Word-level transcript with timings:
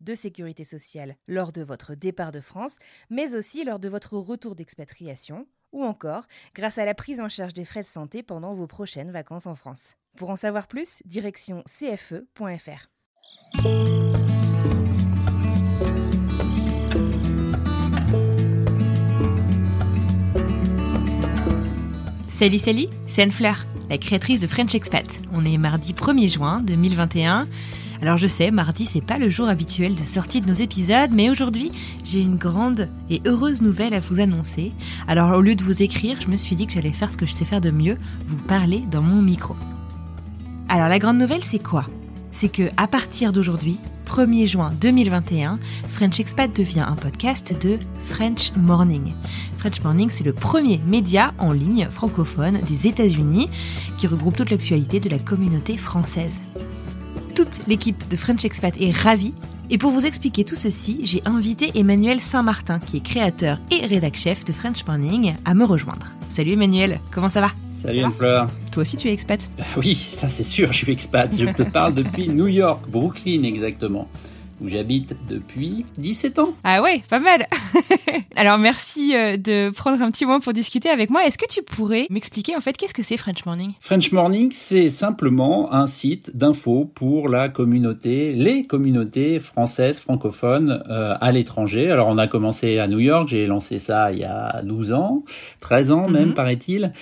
de 0.00 0.14
sécurité 0.14 0.64
sociale 0.64 1.16
lors 1.28 1.52
de 1.52 1.62
votre 1.62 1.94
départ 1.94 2.32
de 2.32 2.40
France, 2.40 2.78
mais 3.10 3.34
aussi 3.34 3.64
lors 3.64 3.78
de 3.78 3.88
votre 3.88 4.16
retour 4.16 4.54
d'expatriation, 4.54 5.46
ou 5.72 5.84
encore 5.84 6.24
grâce 6.54 6.78
à 6.78 6.84
la 6.84 6.94
prise 6.94 7.20
en 7.20 7.28
charge 7.28 7.52
des 7.52 7.64
frais 7.64 7.82
de 7.82 7.86
santé 7.86 8.22
pendant 8.22 8.54
vos 8.54 8.66
prochaines 8.66 9.10
vacances 9.10 9.46
en 9.46 9.54
France. 9.54 9.94
Pour 10.16 10.30
en 10.30 10.36
savoir 10.36 10.66
plus, 10.66 11.02
direction 11.04 11.62
cfe.fr. 11.66 12.88
Salut, 22.28 22.58
salut, 22.58 22.86
c'est 23.06 23.20
Anne 23.20 23.30
Fleur, 23.30 23.66
la 23.90 23.98
créatrice 23.98 24.40
de 24.40 24.46
French 24.46 24.74
Expat. 24.74 25.20
On 25.30 25.44
est 25.44 25.58
mardi 25.58 25.92
1er 25.92 26.32
juin 26.32 26.62
2021. 26.62 27.46
Alors 28.02 28.16
je 28.16 28.26
sais, 28.26 28.50
mardi 28.50 28.86
c'est 28.86 29.04
pas 29.04 29.18
le 29.18 29.28
jour 29.28 29.46
habituel 29.48 29.94
de 29.94 30.04
sortie 30.04 30.40
de 30.40 30.46
nos 30.46 30.54
épisodes, 30.54 31.10
mais 31.12 31.28
aujourd'hui 31.28 31.70
j'ai 32.02 32.22
une 32.22 32.36
grande 32.36 32.88
et 33.10 33.20
heureuse 33.26 33.60
nouvelle 33.60 33.92
à 33.92 34.00
vous 34.00 34.20
annoncer. 34.20 34.72
Alors 35.06 35.36
au 35.36 35.42
lieu 35.42 35.54
de 35.54 35.62
vous 35.62 35.82
écrire, 35.82 36.18
je 36.18 36.28
me 36.28 36.38
suis 36.38 36.56
dit 36.56 36.66
que 36.66 36.72
j'allais 36.72 36.94
faire 36.94 37.10
ce 37.10 37.18
que 37.18 37.26
je 37.26 37.32
sais 37.32 37.44
faire 37.44 37.60
de 37.60 37.70
mieux, 37.70 37.98
vous 38.26 38.38
parler 38.38 38.82
dans 38.90 39.02
mon 39.02 39.20
micro. 39.20 39.54
Alors 40.70 40.88
la 40.88 40.98
grande 40.98 41.18
nouvelle 41.18 41.44
c'est 41.44 41.62
quoi? 41.62 41.84
C'est 42.32 42.48
que 42.48 42.70
à 42.78 42.86
partir 42.86 43.32
d'aujourd'hui, 43.32 43.78
1er 44.06 44.46
juin 44.46 44.72
2021, 44.80 45.58
French 45.88 46.20
Expat 46.20 46.56
devient 46.56 46.86
un 46.88 46.96
podcast 46.96 47.54
de 47.60 47.78
French 48.06 48.52
Morning. 48.56 49.12
French 49.58 49.82
Morning, 49.82 50.08
c'est 50.10 50.24
le 50.24 50.32
premier 50.32 50.80
média 50.86 51.34
en 51.38 51.52
ligne 51.52 51.86
francophone 51.90 52.60
des 52.66 52.86
États-Unis 52.86 53.50
qui 53.98 54.06
regroupe 54.06 54.38
toute 54.38 54.50
l'actualité 54.50 55.00
de 55.00 55.10
la 55.10 55.18
communauté 55.18 55.76
française 55.76 56.40
toute 57.40 57.66
l'équipe 57.66 58.06
de 58.10 58.16
French 58.16 58.44
Expat 58.44 58.78
est 58.78 58.94
ravie. 58.94 59.32
Et 59.70 59.78
pour 59.78 59.92
vous 59.92 60.04
expliquer 60.04 60.44
tout 60.44 60.56
ceci, 60.56 61.00
j'ai 61.04 61.22
invité 61.24 61.70
Emmanuel 61.74 62.20
Saint-Martin, 62.20 62.80
qui 62.80 62.98
est 62.98 63.00
créateur 63.00 63.58
et 63.70 63.86
rédac 63.86 64.14
chef 64.14 64.44
de 64.44 64.52
French 64.52 64.84
Morning, 64.86 65.36
à 65.46 65.54
me 65.54 65.64
rejoindre. 65.64 66.08
Salut 66.28 66.52
Emmanuel, 66.52 67.00
comment 67.10 67.30
ça 67.30 67.40
va? 67.40 67.52
Salut 67.64 68.00
Anne-Fleur. 68.00 68.50
Toi 68.70 68.82
aussi 68.82 68.98
tu 68.98 69.08
es 69.08 69.14
expat? 69.14 69.40
Oui, 69.78 69.94
ça 69.94 70.28
c'est 70.28 70.44
sûr, 70.44 70.70
je 70.70 70.84
suis 70.84 70.92
expat. 70.92 71.34
Je 71.34 71.46
te 71.46 71.62
parle 71.62 71.94
depuis 71.94 72.28
New 72.28 72.48
York, 72.48 72.82
Brooklyn 72.90 73.44
exactement 73.44 74.06
où 74.60 74.68
j'habite 74.68 75.16
depuis 75.28 75.84
17 75.98 76.38
ans. 76.38 76.54
Ah 76.64 76.82
ouais, 76.82 77.02
pas 77.08 77.18
mal. 77.18 77.46
Alors 78.36 78.58
merci 78.58 79.14
euh, 79.14 79.36
de 79.36 79.70
prendre 79.70 80.02
un 80.02 80.10
petit 80.10 80.24
moment 80.24 80.40
pour 80.40 80.52
discuter 80.52 80.88
avec 80.88 81.10
moi. 81.10 81.24
Est-ce 81.26 81.38
que 81.38 81.46
tu 81.48 81.62
pourrais 81.62 82.06
m'expliquer 82.10 82.56
en 82.56 82.60
fait 82.60 82.76
qu'est-ce 82.76 82.94
que 82.94 83.02
c'est 83.02 83.16
French 83.16 83.44
Morning? 83.44 83.72
French 83.80 84.12
Morning, 84.12 84.50
c'est 84.52 84.88
simplement 84.88 85.72
un 85.72 85.86
site 85.86 86.36
d'info 86.36 86.84
pour 86.94 87.28
la 87.28 87.48
communauté, 87.48 88.30
les 88.30 88.64
communautés 88.64 89.38
françaises 89.40 89.98
francophones 90.00 90.82
euh, 90.88 91.14
à 91.20 91.32
l'étranger. 91.32 91.90
Alors 91.90 92.08
on 92.08 92.18
a 92.18 92.26
commencé 92.26 92.78
à 92.78 92.86
New 92.86 93.00
York, 93.00 93.28
j'ai 93.28 93.46
lancé 93.46 93.78
ça 93.78 94.12
il 94.12 94.18
y 94.18 94.24
a 94.24 94.62
12 94.62 94.92
ans, 94.92 95.24
13 95.60 95.92
ans 95.92 96.08
même 96.08 96.28
mm 96.28 96.30
-hmm. 96.30 96.34
paraît-il. 96.34 96.92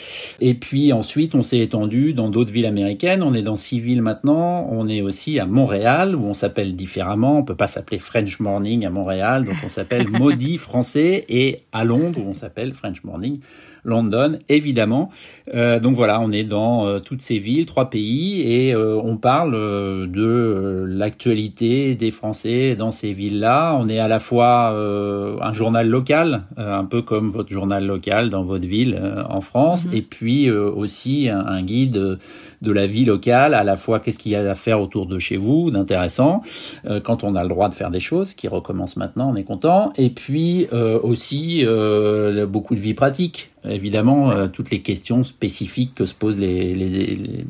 Et 0.41 0.55
puis 0.55 0.93
ensuite 0.93 1.35
on 1.35 1.43
s'est 1.43 1.59
étendu 1.59 2.15
dans 2.15 2.31
d'autres 2.31 2.53
villes 2.53 2.67
américaines. 2.67 3.23
On 3.23 3.35
est 3.35 3.43
dans 3.43 3.57
six 3.57 3.81
villes 3.81 4.03
maintenant. 4.03 4.69
On 4.71 4.89
est 4.89 5.03
aussi 5.03 5.39
à 5.39 5.47
Montréal 5.47 6.15
où 6.17 6.25
on 6.25 6.35
s'appelle 6.35 6.77
différemment 6.77 7.43
peut 7.49 7.57
pas 7.57 7.67
s'appeler 7.67 7.99
French 7.99 8.41
Morning 8.41 8.85
à 8.85 8.91
Montréal, 8.91 9.45
donc 9.45 9.57
on 9.65 9.69
s'appelle 9.69 10.07
Maudit 10.21 10.59
français, 10.59 11.25
et 11.29 11.61
à 11.73 11.85
Londres, 11.85 12.21
on 12.27 12.35
s'appelle 12.35 12.73
French 12.75 13.03
Morning. 13.05 13.41
London, 13.85 14.39
évidemment. 14.49 15.11
Euh, 15.55 15.81
donc 15.81 15.95
voilà, 15.95 16.21
on 16.21 16.31
est 16.31 16.45
dans 16.45 16.87
euh, 16.87 16.99
toutes 16.99 17.21
ces 17.21 17.39
villes, 17.39 17.65
trois 17.65 17.89
pays, 17.89 18.43
et 18.43 18.75
euh, 18.75 18.99
on 19.03 19.17
parle 19.17 19.53
de 19.53 20.85
l'actualité 20.89 21.95
des 21.95 22.11
Français 22.11 22.77
dans 22.77 22.91
ces 22.91 23.13
villes-là. 23.13 23.77
On 23.81 23.89
est 23.89 23.99
à 23.99 24.09
la 24.09 24.19
fois 24.19 24.71
un 25.41 25.53
journal 25.53 25.89
local, 25.89 26.43
un 26.57 26.85
peu 26.85 27.03
comme 27.03 27.29
votre 27.29 27.51
journal 27.51 27.87
local 27.87 28.31
dans 28.31 28.43
votre 28.43 28.67
ville 28.67 29.01
en 29.29 29.41
France, 29.41 29.87
mm 29.87 29.91
-hmm. 29.91 29.97
et 29.97 30.03
puis 30.03 30.51
aussi 30.51 31.29
un, 31.29 31.45
un 31.47 31.63
guide 31.63 32.19
de 32.63 32.73
la 32.73 32.87
vie 32.87 33.05
locale, 33.05 33.55
à 33.55 33.65
la 33.65 33.77
fois 33.77 34.01
qu'est-ce 34.01 34.19
qu'il 34.19 34.33
y 34.33 34.37
a 34.37 34.49
à 34.49 34.55
faire 34.55 34.81
autour 34.81 35.07
de 35.07 35.19
chez 35.19 35.37
vous 35.37 35.71
d'intéressant, 35.71 36.43
euh, 36.87 37.01
quand 37.01 37.25
on 37.25 37.35
a 37.35 37.43
le 37.43 37.49
droit 37.49 37.69
de 37.69 37.75
faire 37.75 37.91
des 37.91 38.01
choses, 38.01 38.35
qui 38.35 38.49
recommence 38.49 38.97
maintenant, 38.97 39.31
on 39.33 39.37
est 39.37 39.45
content, 39.45 39.93
et 39.97 40.11
puis 40.11 40.67
euh, 40.73 40.99
aussi 41.03 41.65
euh, 41.65 42.47
beaucoup 42.47 42.75
de 42.75 42.81
vie 42.81 42.95
pratique, 42.95 43.51
évidemment, 43.65 44.49
toutes 44.49 44.71
les 44.71 44.81
questions 44.81 45.25
spécifiques 45.25 45.95
que 45.95 46.07
se 46.07 46.15
posent 46.15 46.39
les 46.39 47.45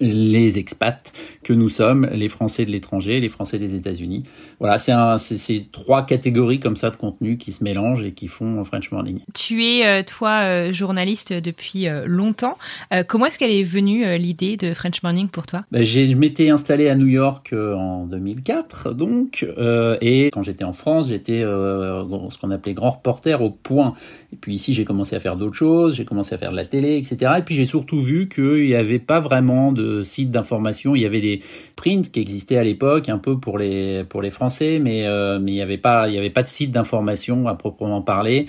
les 0.00 0.58
expats 0.58 1.12
que 1.42 1.52
nous 1.52 1.68
sommes, 1.68 2.06
les 2.12 2.28
Français 2.28 2.64
de 2.64 2.70
l'étranger, 2.70 3.20
les 3.20 3.28
Français 3.28 3.58
des 3.58 3.74
États-Unis. 3.74 4.24
Voilà, 4.60 4.78
c'est 4.78 5.72
trois 5.72 6.04
catégories 6.04 6.60
comme 6.60 6.76
ça 6.76 6.90
de 6.90 6.96
contenu 6.96 7.38
qui 7.38 7.52
se 7.52 7.64
mélangent 7.64 8.04
et 8.04 8.12
qui 8.12 8.28
font 8.28 8.62
French 8.64 8.90
Morning. 8.90 9.20
Tu 9.34 9.64
es, 9.64 9.86
euh, 9.86 10.02
toi, 10.02 10.40
euh, 10.42 10.72
journaliste 10.72 11.32
depuis 11.32 11.88
euh, 11.88 12.04
longtemps. 12.06 12.58
comment 13.06 13.26
est-ce 13.26 13.38
qu'elle 13.38 13.52
est 13.52 13.62
venue, 13.62 14.16
l'idée 14.18 14.56
de 14.56 14.74
French 14.74 15.02
Morning 15.02 15.28
pour 15.28 15.46
toi? 15.46 15.64
Ben, 15.72 15.82
Je 15.82 16.14
m'étais 16.14 16.50
installé 16.50 16.88
à 16.88 16.94
New 16.94 17.06
York 17.06 17.52
en 17.54 18.06
2004, 18.06 18.92
donc, 18.92 19.46
et 20.00 20.30
quand 20.32 20.42
j'étais 20.42 20.64
en 20.64 20.72
France, 20.72 21.08
j'étais 21.08 21.40
ce 21.40 22.38
qu'on 22.38 22.50
appelait 22.50 22.74
grand 22.74 22.90
reporter 22.90 23.40
au 23.42 23.50
point. 23.50 23.94
Et 24.32 24.36
puis 24.36 24.54
ici, 24.54 24.74
j'ai 24.74 24.84
commencé 24.84 25.16
à 25.16 25.20
faire 25.20 25.36
d'autres 25.36 25.54
choses, 25.54 25.94
j'ai 25.94 26.04
commencé 26.04 26.34
à 26.34 26.38
faire 26.38 26.50
de 26.50 26.56
la 26.56 26.64
télé, 26.64 26.96
etc. 26.96 27.32
Et 27.38 27.42
puis 27.42 27.54
j'ai 27.54 27.64
surtout 27.64 28.00
vu 28.00 28.28
qu'il 28.28 28.66
n'y 28.66 28.74
avait 28.74 28.98
pas 28.98 29.20
vraiment 29.20 29.72
de 29.72 29.77
sites 30.02 30.30
d'information. 30.30 30.94
Il 30.94 31.02
y 31.02 31.06
avait 31.06 31.20
des 31.20 31.42
prints 31.76 32.10
qui 32.10 32.20
existaient 32.20 32.56
à 32.56 32.64
l'époque, 32.64 33.08
un 33.08 33.18
peu 33.18 33.38
pour 33.38 33.58
les 33.58 34.04
pour 34.04 34.22
les 34.22 34.30
Français, 34.30 34.78
mais 34.82 35.06
euh, 35.06 35.38
il 35.38 35.52
n'y 35.52 35.62
avait 35.62 35.78
pas 35.78 36.02
avait 36.02 36.30
pas 36.30 36.42
de 36.42 36.48
site 36.48 36.70
d'information 36.70 37.46
à 37.46 37.54
proprement 37.54 38.02
parler. 38.02 38.46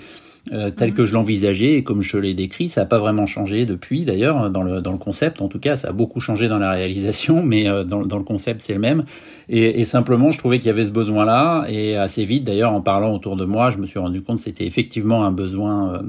Euh, 0.52 0.70
tel 0.70 0.94
que 0.94 1.04
je 1.04 1.12
l'envisageais 1.12 1.74
et 1.74 1.84
comme 1.84 2.00
je 2.00 2.16
l'ai 2.16 2.32
décrit, 2.32 2.68
ça 2.68 2.80
n'a 2.80 2.86
pas 2.86 2.98
vraiment 2.98 3.26
changé 3.26 3.66
depuis 3.66 4.06
d'ailleurs 4.06 4.48
dans 4.48 4.62
le, 4.62 4.80
dans 4.80 4.92
le 4.92 4.98
concept. 4.98 5.42
En 5.42 5.48
tout 5.48 5.58
cas, 5.58 5.76
ça 5.76 5.88
a 5.88 5.92
beaucoup 5.92 6.18
changé 6.18 6.48
dans 6.48 6.58
la 6.58 6.70
réalisation, 6.70 7.42
mais 7.44 7.68
euh, 7.68 7.84
dans, 7.84 8.00
dans 8.00 8.16
le 8.16 8.24
concept, 8.24 8.62
c'est 8.62 8.72
le 8.72 8.80
même. 8.80 9.04
Et, 9.50 9.80
et, 9.80 9.84
simplement, 9.84 10.30
je 10.30 10.38
trouvais 10.38 10.58
qu'il 10.58 10.68
y 10.68 10.70
avait 10.70 10.84
ce 10.84 10.90
besoin-là 10.90 11.66
et 11.68 11.96
assez 11.96 12.24
vite 12.24 12.44
d'ailleurs, 12.44 12.72
en 12.72 12.80
parlant 12.80 13.14
autour 13.14 13.36
de 13.36 13.44
moi, 13.44 13.70
je 13.70 13.78
me 13.78 13.86
suis 13.86 13.98
rendu 13.98 14.22
compte 14.22 14.36
que 14.36 14.44
c'était 14.44 14.66
effectivement 14.66 15.24
un 15.24 15.32
besoin 15.32 15.94
euh, 15.94 16.02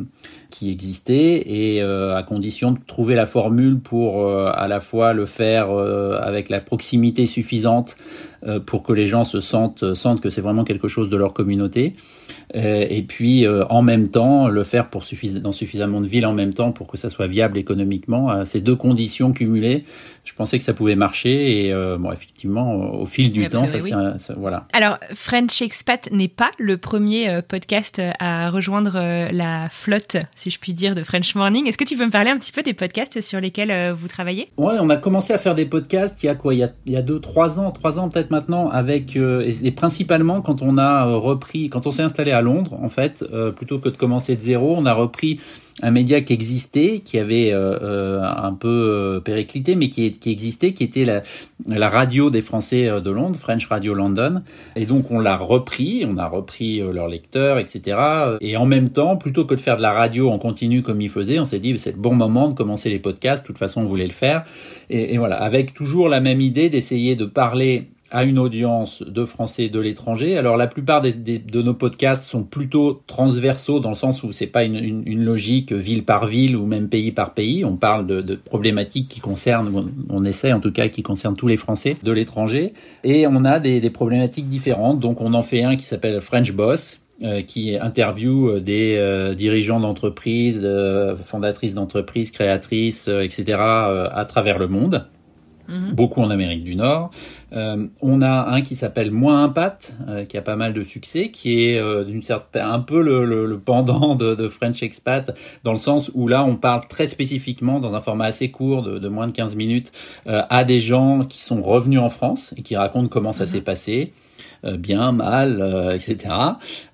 qui 0.50 0.70
existait 0.70 1.44
et 1.46 1.82
euh, 1.82 2.16
à 2.16 2.24
condition 2.24 2.72
de 2.72 2.78
trouver 2.86 3.16
la 3.16 3.26
formule 3.26 3.80
pour 3.80 4.28
euh, 4.28 4.52
à 4.54 4.68
la 4.68 4.80
fois 4.80 5.14
le 5.14 5.26
faire 5.26 5.72
avec 5.72 6.50
la 6.50 6.60
proximité 6.60 7.26
suffisante 7.26 7.96
pour 8.66 8.84
que 8.84 8.92
les 8.92 9.06
gens 9.06 9.24
se 9.24 9.40
sentent 9.40 9.94
sentent 9.94 10.20
que 10.20 10.30
c'est 10.30 10.42
vraiment 10.42 10.64
quelque 10.64 10.88
chose 10.88 11.10
de 11.10 11.16
leur 11.16 11.34
communauté 11.34 11.96
et 12.54 13.04
puis 13.08 13.48
en 13.48 13.82
même 13.82 14.10
temps 14.10 14.48
le 14.48 14.64
faire 14.64 14.90
pour 14.90 15.04
suffis 15.04 15.32
dans 15.40 15.52
suffisamment 15.52 16.02
de 16.02 16.08
villes 16.08 16.26
en 16.26 16.34
même 16.34 16.54
temps 16.54 16.72
pour 16.72 16.88
que 16.88 16.98
ça 16.98 17.10
soit 17.10 17.28
viable 17.28 17.58
économiquement 17.58 18.46
ces 18.46 18.62
deux 18.62 18.76
conditions 18.76 19.32
cumulées 19.32 19.86
je 20.24 20.34
pensais 20.34 20.58
que 20.58 20.64
ça 20.64 20.74
pouvait 20.74 20.96
marcher 20.96 21.66
et 21.66 21.74
euh, 21.74 21.98
bon 21.98 22.12
effectivement 22.12 22.76
au 22.94 23.06
fil 23.06 23.32
du 23.32 23.48
temps 23.48 23.66
ça, 23.66 23.78
oui. 23.78 23.92
ça, 24.18 24.36
voilà. 24.38 24.68
Alors 24.74 24.98
French 25.14 25.62
Expat 25.62 26.10
n'est 26.12 26.28
pas 26.28 26.52
le 26.60 26.78
premier 26.78 27.30
euh, 27.30 27.42
podcast 27.42 28.02
à 28.20 28.50
rejoindre 28.50 28.94
euh, 28.96 29.30
la 29.32 29.68
flotte 29.70 30.18
si 30.36 30.50
je 30.50 30.60
puis 30.60 30.74
dire 30.74 30.94
de 30.94 31.04
French 31.04 31.34
Morning. 31.36 31.68
Est-ce 31.68 31.78
que 31.78 31.84
tu 31.84 31.98
peux 31.98 32.06
me 32.06 32.12
parler 32.12 32.30
un 32.30 32.38
petit 32.38 32.52
peu 32.52 32.62
des 32.62 32.74
podcasts 32.74 33.22
sur 33.22 33.42
lesquels 33.42 33.94
vous 33.94 34.08
travaillez? 34.08 34.50
Ouais, 34.58 34.76
on 34.80 34.90
a 34.90 34.98
commencé 34.98 35.34
à 35.34 35.38
faire 35.38 35.56
des 35.56 35.66
podcasts 35.66 36.22
il 36.22 36.28
y 36.28 36.30
a 36.30 36.36
quoi? 36.36 36.54
Il 36.54 36.60
y 36.60 36.64
a, 36.64 36.70
il 36.86 36.94
y 36.94 36.98
a 36.98 37.02
deux 37.02 37.20
trois 37.20 37.60
ans, 37.60 37.72
trois 37.72 37.98
ans 37.98 38.10
peut-être 38.10 38.32
maintenant 38.32 38.70
avec 38.70 39.16
et, 39.16 39.72
principalement 39.72 40.42
quand 40.42 40.62
on 40.62 40.78
a 40.78 41.06
repris, 41.06 41.70
quand 41.70 41.88
on 41.88 41.92
s'est 41.92 42.04
installé 42.04 42.32
à 42.32 42.41
Londres, 42.42 42.78
en 42.82 42.90
fait, 42.90 43.26
plutôt 43.56 43.80
que 43.80 43.90
de 43.90 43.98
commencer 43.98 44.36
de 44.36 44.42
zéro, 44.42 44.76
on 44.78 44.86
a 44.86 44.94
repris 44.94 45.40
un 45.82 45.92
média 45.92 46.22
qui 46.22 46.34
existait, 46.34 47.00
qui 47.00 47.18
avait 47.18 47.52
euh, 47.52 47.78
euh, 47.82 48.22
un 48.22 48.54
peu 48.54 48.68
euh, 48.68 49.20
périclité, 49.20 49.76
mais 49.76 49.90
qui, 49.90 50.06
existait, 50.26 50.74
qui 50.74 50.84
était 50.84 51.06
la, 51.06 51.90
radio 51.90 52.30
des 52.30 52.42
Français 52.42 52.90
de 53.02 53.12
Londres, 53.12 53.38
French 53.40 53.66
Radio 53.66 53.94
London. 53.94 54.44
Et 54.76 54.86
donc 54.86 55.12
on 55.12 55.20
l'a 55.20 55.38
repris, 55.38 56.06
on 56.08 56.18
a 56.18 56.28
repris 56.28 56.80
leurs 56.80 57.08
lecteurs, 57.08 57.58
etc. 57.58 57.98
Et 58.42 58.58
en 58.58 58.66
même 58.66 58.90
temps, 58.90 59.18
plutôt 59.18 59.46
que 59.46 59.56
de 59.56 59.60
faire 59.60 59.78
de 59.78 59.82
la 59.82 59.94
radio 59.94 60.30
en 60.30 60.38
continu 60.38 60.82
comme 60.82 61.02
ils 61.02 61.10
faisaient, 61.10 61.40
on 61.40 61.46
s'est 61.46 61.60
dit 61.60 61.78
c'est 61.78 61.94
le 61.94 62.02
bon 62.02 62.14
moment 62.14 62.50
de 62.50 62.54
commencer 62.54 62.90
les 62.90 63.00
podcasts. 63.00 63.44
De 63.44 63.48
toute 63.48 63.58
façon, 63.58 63.82
on 63.82 63.86
voulait 63.86 64.06
le 64.06 64.12
faire. 64.12 64.44
Et 64.90 65.18
voilà, 65.18 65.42
avec 65.42 65.74
toujours 65.74 66.10
la 66.10 66.20
même 66.20 66.42
idée 66.42 66.70
d'essayer 66.70 67.16
de 67.16 67.26
parler 67.26 67.88
à 68.12 68.24
une 68.24 68.40
audience 68.40 69.02
de 69.02 69.24
Français 69.24 69.70
de 69.70 69.80
l'étranger. 69.80 70.38
Alors 70.38 70.58
la 70.58 70.68
plupart 70.68 71.02
de 71.02 71.62
nos 71.62 71.74
podcasts 71.74 72.24
sont 72.24 72.44
plutôt 72.44 73.02
transversaux 73.08 73.80
dans 73.80 73.90
le 73.90 73.96
sens 73.96 74.24
où 74.24 74.32
c'est 74.32 74.48
pas 74.48 74.64
une, 74.64 75.04
logique 75.24 75.72
ville 75.72 76.04
par 76.04 76.26
ville 76.26 76.56
ou 76.56 76.66
même 76.66 76.90
pays 76.90 77.12
par 77.12 77.34
pays. 77.34 77.64
On 77.66 77.78
parle 77.78 78.06
de, 78.06 78.36
problématiques 78.36 79.08
qui 79.10 79.20
concernent, 79.20 79.92
on, 80.10 80.26
essaie 80.26 80.52
en 80.52 80.60
tout 80.60 80.72
cas, 80.72 80.90
qui 80.90 81.04
concernent 81.04 81.36
tous 81.36 81.48
les 81.48 81.58
Français 81.58 81.96
de 82.04 82.12
l'étranger. 82.12 82.74
Et 83.04 83.28
on 83.28 83.46
a 83.46 83.60
des, 83.60 83.80
des, 83.80 83.90
problématiques 83.90 84.50
différentes. 84.50 85.00
Donc 85.00 85.22
on 85.22 85.34
en 85.34 85.42
fait 85.42 85.64
un 85.64 85.76
qui 85.76 85.84
s'appelle 85.84 86.22
French 86.22 86.52
Boss. 86.52 87.02
Euh, 87.24 87.44
qui 87.44 87.78
interview 87.78 88.50
euh, 88.50 88.60
des 88.60 88.96
euh, 88.98 89.36
dirigeants 89.36 89.80
d'entreprises, 89.80 90.68
fondatrices 91.24 91.76
d'entreprises, 91.76 92.32
créatrices, 92.32 93.08
etc. 93.08 93.60
à 93.60 94.26
travers 94.28 94.58
le 94.58 94.68
monde. 94.68 95.06
Mhm. 95.72 95.94
beaucoup 95.94 96.22
en 96.22 96.30
Amérique 96.30 96.64
du 96.64 96.76
Nord. 96.76 97.12
Euh, 97.54 97.88
on 98.02 98.22
a 98.22 98.50
un 98.50 98.62
qui 98.62 98.76
s'appelle 98.76 99.12
Moins 99.12 99.44
Impact, 99.44 99.94
euh, 100.08 100.26
qui 100.26 100.38
a 100.38 100.42
pas 100.42 100.56
mal 100.56 100.74
de 100.74 100.84
succès, 100.84 101.32
qui 101.32 101.64
est 101.64 101.80
euh, 101.80 102.04
d'une 102.04 102.22
certaine 102.22 102.64
un 102.64 102.80
peu 102.80 103.02
le, 103.02 103.26
le, 103.26 103.58
pendant 103.58 104.16
de, 104.16 104.36
de, 104.36 104.48
French 104.48 104.84
Expat, 104.84 105.32
dans 105.64 105.72
le 105.72 105.78
sens 105.78 106.12
où 106.14 106.28
là 106.28 106.44
on 106.44 106.56
parle 106.56 106.82
très 106.88 107.06
spécifiquement 107.06 107.80
dans 107.80 107.96
un 107.96 108.00
format 108.00 108.26
assez 108.26 108.52
court 108.52 108.84
de, 108.84 109.00
de 109.00 109.08
moins 109.08 109.28
de 109.28 109.32
15 109.32 109.56
minutes 109.56 109.92
à 110.26 110.64
des 110.64 110.80
gens 110.80 111.26
qui 111.26 111.42
sont 111.42 111.62
revenus 111.62 112.00
en 112.00 112.10
France 112.10 112.54
et 112.58 112.62
qui 112.62 112.76
racontent 112.76 113.08
comment 113.08 113.34
ça 113.34 113.44
mhm. 113.44 113.50
s'est 113.50 113.62
passé. 113.62 114.14
Euh, 114.64 114.78
bien, 114.78 115.12
mal, 115.12 115.60
euh, 115.60 115.96
etc. 115.96 116.36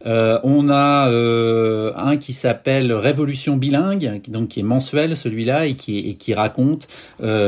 Euh, 0.06 0.40
on 0.44 0.70
a 0.70 1.10
un 1.98 2.18
qui 2.18 2.32
s'appelle 2.32 2.94
Révolution 2.94 3.58
bilingue, 3.58 4.22
donc 4.30 4.50
qui 4.50 4.62
est 4.62 4.64
mensuel 4.64 5.18
celui-là 5.18 5.66
et 5.66 5.76
qui, 5.76 5.98
et 5.98 6.16
qui 6.16 6.34
raconte 6.34 6.88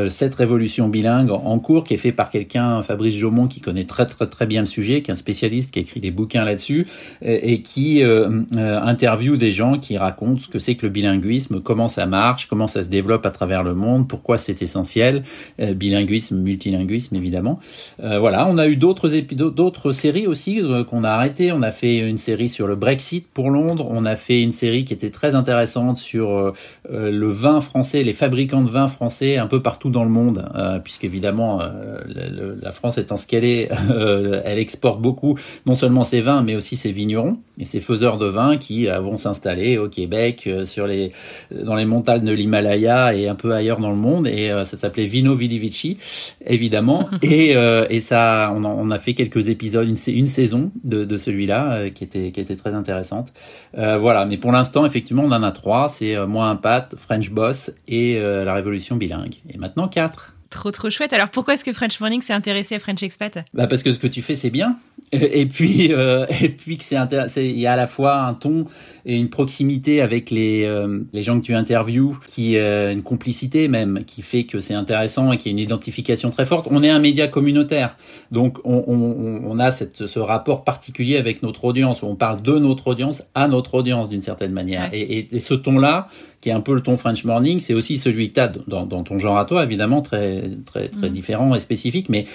cette 0.09 0.33
révolution 0.35 0.89
bilingue 0.89 1.31
en 1.31 1.59
cours, 1.59 1.83
qui 1.83 1.93
est 1.93 1.97
fait 1.97 2.11
par 2.11 2.29
quelqu'un, 2.29 2.81
Fabrice 2.81 3.15
Jaumont, 3.15 3.47
qui 3.47 3.61
connaît 3.61 3.85
très 3.85 4.05
très 4.05 4.27
très 4.27 4.45
bien 4.45 4.61
le 4.61 4.65
sujet, 4.65 5.01
qui 5.01 5.11
est 5.11 5.13
un 5.13 5.15
spécialiste, 5.15 5.71
qui 5.71 5.79
a 5.79 5.81
écrit 5.81 5.99
des 5.99 6.11
bouquins 6.11 6.43
là-dessus 6.43 6.85
et, 7.21 7.61
qui 7.61 8.03
interviewe 8.03 9.37
des 9.37 9.51
gens 9.51 9.77
qui 9.77 9.97
racontent 9.97 10.39
ce 10.39 10.47
que 10.47 10.59
c'est 10.59 10.75
que 10.75 10.85
le 10.85 10.91
bilinguisme, 10.91 11.61
comment 11.61 11.87
ça 11.87 12.05
marche, 12.05 12.47
comment 12.47 12.67
ça 12.67 12.83
se 12.83 12.89
développe 12.89 13.25
à 13.25 13.31
travers 13.31 13.63
le 13.63 13.73
monde, 13.73 14.07
pourquoi 14.07 14.37
c'est 14.37 14.61
essentiel, 14.61 15.23
bilinguisme, 15.75 16.37
multilinguisme 16.37 17.15
évidemment. 17.15 17.59
voilà, 17.99 18.47
on 18.47 18.57
a 18.57 18.67
eu 18.67 18.75
d'autres 18.75 19.15
épisodes, 19.15 19.53
d'autres 19.53 19.91
séries 19.91 20.08
aussi 20.27 20.61
euh, 20.61 20.83
qu'on 20.83 21.03
a 21.03 21.09
arrêté. 21.09 21.51
On 21.51 21.61
a 21.61 21.71
fait 21.71 21.97
une 21.97 22.17
série 22.17 22.49
sur 22.49 22.67
le 22.67 22.75
Brexit 22.75 23.27
pour 23.33 23.49
Londres. 23.49 23.87
On 23.89 24.05
a 24.05 24.15
fait 24.15 24.41
une 24.41 24.51
série 24.51 24.85
qui 24.85 24.93
était 24.93 25.09
très 25.09 25.35
intéressante 25.35 25.97
sur 25.97 26.31
euh, 26.31 26.53
euh, 26.91 27.11
le 27.11 27.29
vin 27.29 27.61
français, 27.61 28.03
les 28.03 28.13
fabricants 28.13 28.61
de 28.61 28.69
vin 28.69 28.87
français 28.87 29.37
un 29.37 29.47
peu 29.47 29.61
partout 29.61 29.89
dans 29.89 30.03
le 30.03 30.09
monde, 30.09 30.49
puisqu'évidemment 30.83 31.61
la 32.07 32.71
France 32.71 32.97
étant 32.97 33.17
ce 33.17 33.27
qu'elle 33.27 33.45
est, 33.45 33.69
elle 34.45 34.59
exporte 34.59 35.01
beaucoup 35.01 35.37
non 35.65 35.75
seulement 35.75 36.03
ses 36.03 36.21
vins 36.21 36.41
mais 36.41 36.55
aussi 36.55 36.75
ses 36.75 36.91
vignerons 36.91 37.37
et 37.57 37.65
ses 37.65 37.81
faiseurs 37.81 38.17
de 38.17 38.27
vin 38.27 38.57
qui 38.57 38.87
vont 38.87 39.17
s'installer 39.17 39.77
au 39.77 39.89
Québec, 39.89 40.49
sur 40.65 40.87
les 40.87 41.11
dans 41.51 41.75
les 41.75 41.85
montagnes 41.85 42.25
de 42.25 42.31
l'Himalaya 42.31 43.13
et 43.13 43.27
un 43.27 43.35
peu 43.35 43.53
ailleurs 43.53 43.79
dans 43.79 43.89
le 43.89 43.95
monde. 43.95 44.27
Et 44.27 44.49
ça 44.65 44.77
s'appelait 44.77 45.05
Vino 45.05 45.35
Vidi 45.35 45.57
Vici, 45.57 45.97
évidemment. 46.45 47.09
et, 47.21 47.51
et 47.89 47.99
ça, 47.99 48.53
on, 48.55 48.63
on 48.63 48.91
a 48.91 48.99
fait 48.99 49.13
quelques 49.13 49.49
épisodes, 49.49 49.87
une 49.87 49.95
une 50.07 50.27
saison 50.27 50.71
de, 50.83 51.17
celui-là 51.17 51.73
euh, 51.73 51.89
qui 51.89 52.03
était 52.03 52.31
qui 52.31 52.39
était 52.39 52.55
très 52.55 52.73
intéressante. 52.73 53.33
Euh, 53.77 53.97
voilà, 53.97 54.25
mais 54.25 54.37
pour 54.37 54.51
l'instant 54.51 54.85
effectivement 54.85 55.23
on 55.23 55.31
en 55.31 55.43
a 55.43 55.51
trois, 55.51 55.87
c'est 55.89 56.15
euh, 56.15 56.27
Moi 56.27 56.45
un 56.45 56.55
Pat, 56.55 56.95
French 56.97 57.31
Boss 57.31 57.71
et 57.87 58.19
la 58.19 58.53
Révolution 58.53 58.95
bilingue. 58.95 59.35
Et 59.49 59.57
maintenant 59.57 59.87
quatre. 59.87 60.35
Trop 60.49 60.71
trop 60.71 60.89
chouette. 60.89 61.13
Alors 61.13 61.29
pourquoi 61.29 61.53
est-ce 61.53 61.63
que 61.63 61.73
French 61.73 61.99
Morning 61.99 62.21
s'est 62.21 62.33
intéressé 62.33 62.75
à 62.75 62.79
French 62.79 63.03
Expat? 63.03 63.39
Bah 63.53 63.67
parce 63.67 63.83
que 63.83 63.91
ce 63.91 63.99
que 63.99 64.07
tu 64.07 64.21
fais 64.21 64.35
c'est 64.35 64.49
bien. 64.49 64.77
Et 65.11 65.45
puis 65.45 65.93
euh, 65.93 66.25
et 66.41 66.49
puis 66.49 66.77
que 66.77 66.83
c'est 66.83 66.97
il 67.37 67.59
y 67.59 67.67
a 67.67 67.73
à 67.73 67.75
la 67.75 67.87
fois 67.87 68.21
un 68.21 68.33
ton 68.33 68.65
et 69.05 69.15
une 69.15 69.29
proximité 69.29 70.01
avec 70.01 70.29
les 70.29 70.65
euh, 70.65 70.99
les 71.13 71.23
gens 71.23 71.39
que 71.39 71.45
tu 71.45 71.55
interviews, 71.55 72.17
qui 72.27 72.57
euh, 72.57 72.91
une 72.91 73.03
complicité 73.03 73.67
même 73.67 74.03
qui 74.05 74.21
fait 74.21 74.43
que 74.43 74.59
c'est 74.59 74.73
intéressant 74.73 75.31
et 75.31 75.37
qu'il 75.37 75.51
y 75.51 75.55
a 75.55 75.57
une 75.57 75.63
identification 75.63 76.29
très 76.29 76.45
forte. 76.45 76.67
On 76.69 76.83
est 76.83 76.89
un 76.89 76.99
média 76.99 77.27
communautaire, 77.27 77.95
donc 78.31 78.59
on, 78.63 78.83
on, 78.87 79.41
on 79.45 79.59
a 79.59 79.71
cette, 79.71 80.05
ce 80.07 80.19
rapport 80.19 80.63
particulier 80.63 81.17
avec 81.17 81.43
notre 81.43 81.65
audience. 81.65 82.03
Où 82.03 82.07
on 82.07 82.15
parle 82.15 82.41
de 82.41 82.57
notre 82.57 82.87
audience 82.87 83.23
à 83.35 83.47
notre 83.47 83.75
audience 83.75 84.09
d'une 84.09 84.21
certaine 84.21 84.51
manière. 84.51 84.89
Et, 84.93 85.01
et, 85.01 85.35
et, 85.35 85.39
ce 85.39 85.53
ton-là, 85.53 86.07
qui 86.41 86.49
est 86.49 86.53
un 86.53 86.61
peu 86.61 86.73
le 86.73 86.81
ton 86.81 86.95
French 86.95 87.23
Morning, 87.25 87.59
c'est 87.59 87.73
aussi 87.73 87.97
celui 87.97 88.29
que 88.29 88.35
tu 88.35 88.39
as 88.39 88.47
dans, 88.47 88.85
dans, 88.85 89.03
ton 89.03 89.19
genre 89.19 89.37
à 89.37 89.45
toi, 89.45 89.63
évidemment, 89.63 90.01
très, 90.01 90.38
très, 90.65 90.89
très 90.89 91.09
mm. 91.09 91.13
différent 91.13 91.55
et 91.55 91.59
spécifique, 91.59 92.09
mais 92.09 92.25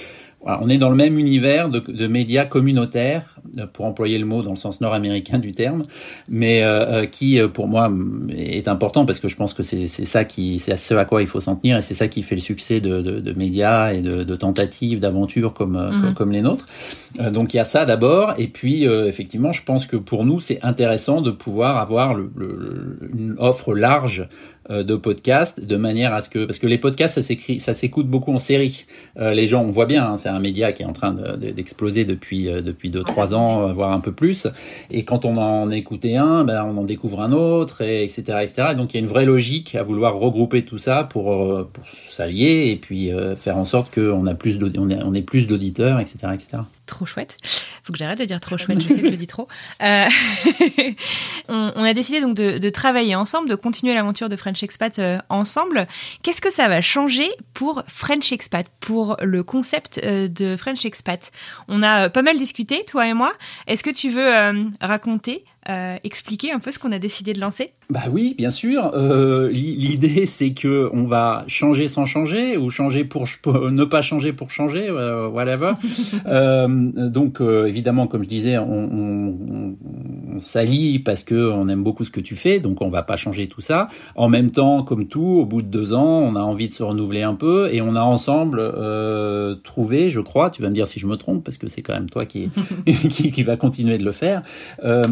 on 0.46 0.68
est 0.68 0.78
dans 0.78 0.90
le 0.90 0.96
même 0.96 1.18
univers 1.18 1.68
de, 1.68 1.80
de, 1.80 2.06
médias 2.06 2.44
communautaires, 2.44 3.36
euh, 3.58 3.66
pour 3.66 3.86
employer 3.86 4.18
le 4.18 4.26
mot 4.26 4.42
dans 4.42 4.50
le 4.50 4.56
sens 4.56 4.80
nord-américain 4.80 5.38
du 5.38 5.52
terme, 5.52 5.84
mais 6.28 6.62
euh, 6.62 7.02
euh, 7.02 7.06
qui, 7.06 7.40
pour 7.52 7.68
moi, 7.68 7.90
est 8.36 8.68
important 8.68 9.06
parce 9.06 9.20
que 9.20 9.28
je 9.28 9.36
pense 9.36 9.54
que 9.54 9.62
c'est 9.62 9.86
ça 9.86 10.24
qui, 10.24 10.58
c'est 10.58 10.72
à 10.72 10.76
ce 10.76 10.94
à 10.94 11.04
quoi 11.04 11.22
il 11.22 11.28
faut 11.28 11.40
s'en 11.40 11.56
tenir 11.56 11.78
et 11.78 11.82
c'est 11.82 11.94
ça 11.94 12.08
qui 12.08 12.22
fait 12.22 12.34
le 12.34 12.40
succès 12.40 12.80
de, 12.80 13.00
de, 13.00 13.20
de 13.20 13.32
médias 13.32 13.92
et 13.92 14.02
de, 14.02 14.36
tentatives, 14.36 15.00
d'aventures 15.00 15.54
comme, 15.54 15.76
mm-hmm. 15.76 16.14
comme, 16.14 16.32
les 16.32 16.42
nôtres. 16.42 16.66
donc 17.30 17.54
il 17.54 17.56
y 17.56 17.60
a 17.60 17.64
ça 17.64 17.84
d'abord, 17.84 18.34
et 18.36 18.48
puis 18.48 18.84
effectivement, 18.84 19.52
je 19.52 19.62
pense 19.62 19.86
que 19.86 19.96
pour 19.96 20.24
nous, 20.24 20.40
c'est 20.40 20.62
intéressant 20.62 21.20
de 21.20 21.30
pouvoir 21.30 21.78
avoir 21.78 22.14
le, 22.14 22.30
une 23.12 23.34
offre 23.38 23.74
large 23.74 24.20
euh, 24.22 24.53
de 24.70 24.96
podcasts 24.96 25.64
de 25.64 25.76
manière 25.76 26.14
à 26.14 26.20
ce 26.20 26.28
que 26.28 26.44
parce 26.44 26.58
que 26.58 26.66
les 26.66 26.78
podcasts 26.78 27.16
ça 27.16 27.22
s'écrit 27.22 27.60
ça 27.60 27.74
s'écoute 27.74 28.06
beaucoup 28.06 28.32
en 28.32 28.38
série. 28.38 28.86
Euh, 29.18 29.34
les 29.34 29.46
gens 29.46 29.62
on 29.62 29.70
voit 29.70 29.86
bien 29.86 30.06
hein, 30.06 30.16
c'est 30.16 30.28
un 30.28 30.38
média 30.38 30.72
qui 30.72 30.82
est 30.82 30.86
en 30.86 30.92
train 30.92 31.12
d'exploser 31.12 32.04
depuis 32.04 32.48
euh, 32.48 32.62
depuis 32.62 32.90
deux 32.90 33.02
trois 33.02 33.34
ans 33.34 33.72
voire 33.72 33.92
un 33.92 34.00
peu 34.00 34.12
plus. 34.12 34.46
Et 34.90 35.04
quand 35.04 35.24
on 35.24 35.36
en 35.36 35.70
écoutait 35.70 36.16
un 36.16 36.44
ben 36.44 36.64
on 36.64 36.78
en 36.78 36.84
découvre 36.84 37.20
un 37.20 37.32
autre 37.32 37.82
et 37.82 38.04
etc 38.04 38.38
etc 38.42 38.74
donc 38.76 38.94
il 38.94 38.96
y 38.96 39.00
a 39.00 39.02
une 39.02 39.10
vraie 39.10 39.26
logique 39.26 39.74
à 39.74 39.82
vouloir 39.82 40.16
regrouper 40.16 40.64
tout 40.64 40.78
ça 40.78 41.04
pour 41.04 41.66
pour 41.72 41.88
s'allier 41.88 42.70
et 42.70 42.76
puis 42.76 43.10
faire 43.36 43.58
en 43.58 43.64
sorte 43.64 43.94
qu'on 43.94 44.26
a 44.26 44.34
plus 44.34 44.58
on 44.78 45.14
ait 45.14 45.22
plus 45.22 45.46
d'auditeurs 45.46 46.00
etc 46.00 46.28
etc 46.34 46.62
trop 46.86 47.06
chouette. 47.06 47.36
Faut 47.82 47.92
que 47.92 47.98
j'arrête 47.98 48.18
de 48.18 48.24
dire 48.24 48.40
trop 48.40 48.56
chouette, 48.56 48.80
je 48.80 48.88
sais 48.88 49.00
que 49.00 49.10
je 49.10 49.16
dis 49.16 49.26
trop. 49.26 49.48
Euh, 49.82 50.08
on, 51.48 51.82
a 51.82 51.94
décidé 51.94 52.20
donc 52.20 52.34
de, 52.34 52.70
travailler 52.70 53.14
ensemble, 53.14 53.48
de 53.48 53.54
continuer 53.54 53.94
l'aventure 53.94 54.28
de 54.28 54.36
French 54.36 54.62
Expat 54.62 54.98
euh, 54.98 55.18
ensemble. 55.28 55.86
Qu'est-ce 56.22 56.40
que 56.40 56.50
ça 56.50 56.68
va 56.68 56.80
changer 56.80 57.28
pour 57.52 57.82
French 57.88 58.32
Expat, 58.32 58.66
pour 58.80 59.16
le 59.22 59.42
concept 59.42 60.00
euh, 60.04 60.28
de 60.28 60.56
French 60.56 60.84
Expat? 60.84 61.30
On 61.68 61.82
a 61.82 62.08
pas 62.08 62.22
mal 62.22 62.38
discuté, 62.38 62.84
toi 62.84 63.06
et 63.06 63.14
moi. 63.14 63.32
Est-ce 63.66 63.84
que 63.84 63.90
tu 63.90 64.10
veux 64.10 64.30
raconter 64.80 65.44
euh, 65.68 65.96
expliquer 66.04 66.52
un 66.52 66.58
peu 66.58 66.72
ce 66.72 66.78
qu'on 66.78 66.92
a 66.92 66.98
décidé 66.98 67.32
de 67.32 67.40
lancer? 67.40 67.72
Bah 67.90 68.00
oui, 68.10 68.34
bien 68.36 68.50
sûr. 68.50 68.92
Euh, 68.94 69.50
L'idée, 69.50 70.26
c'est 70.26 70.52
que 70.52 70.90
on 70.92 71.04
va 71.04 71.44
changer 71.46 71.88
sans 71.88 72.06
changer 72.06 72.56
ou 72.56 72.70
changer 72.70 73.04
pour, 73.04 73.26
ne 73.46 73.84
pas 73.84 74.02
changer 74.02 74.32
pour 74.32 74.50
changer, 74.50 74.88
euh, 74.88 75.28
whatever. 75.28 75.72
euh, 76.26 76.68
donc, 77.08 77.40
évidemment, 77.40 78.06
comme 78.06 78.24
je 78.24 78.28
disais, 78.28 78.58
on, 78.58 78.64
on, 78.72 79.76
on 80.36 80.40
s'allie 80.40 80.98
parce 80.98 81.24
que 81.24 81.50
on 81.50 81.68
aime 81.68 81.82
beaucoup 81.82 82.04
ce 82.04 82.10
que 82.10 82.20
tu 82.20 82.36
fais, 82.36 82.60
donc 82.60 82.82
on 82.82 82.90
va 82.90 83.02
pas 83.02 83.16
changer 83.16 83.46
tout 83.46 83.60
ça. 83.60 83.88
En 84.16 84.28
même 84.28 84.50
temps, 84.50 84.82
comme 84.82 85.06
tout, 85.06 85.40
au 85.40 85.46
bout 85.46 85.62
de 85.62 85.68
deux 85.68 85.94
ans, 85.94 86.20
on 86.20 86.36
a 86.36 86.40
envie 86.40 86.68
de 86.68 86.74
se 86.74 86.82
renouveler 86.82 87.22
un 87.22 87.34
peu 87.34 87.72
et 87.72 87.80
on 87.80 87.94
a 87.96 88.02
ensemble 88.02 88.72
trouvé, 89.62 90.10
je 90.10 90.20
crois, 90.20 90.50
tu 90.50 90.62
vas 90.62 90.68
me 90.68 90.74
dire 90.74 90.86
si 90.86 90.98
je 90.98 91.06
me 91.06 91.16
trompe 91.16 91.44
parce 91.44 91.56
que 91.56 91.68
c'est 91.68 91.82
quand 91.82 91.94
même 91.94 92.10
toi 92.10 92.26
qui, 92.26 92.50
qui, 92.86 93.30
qui 93.30 93.42
va 93.42 93.56
continuer 93.56 93.98
de 93.98 94.04
le 94.04 94.12
faire. 94.12 94.42
Euh, 94.84 95.04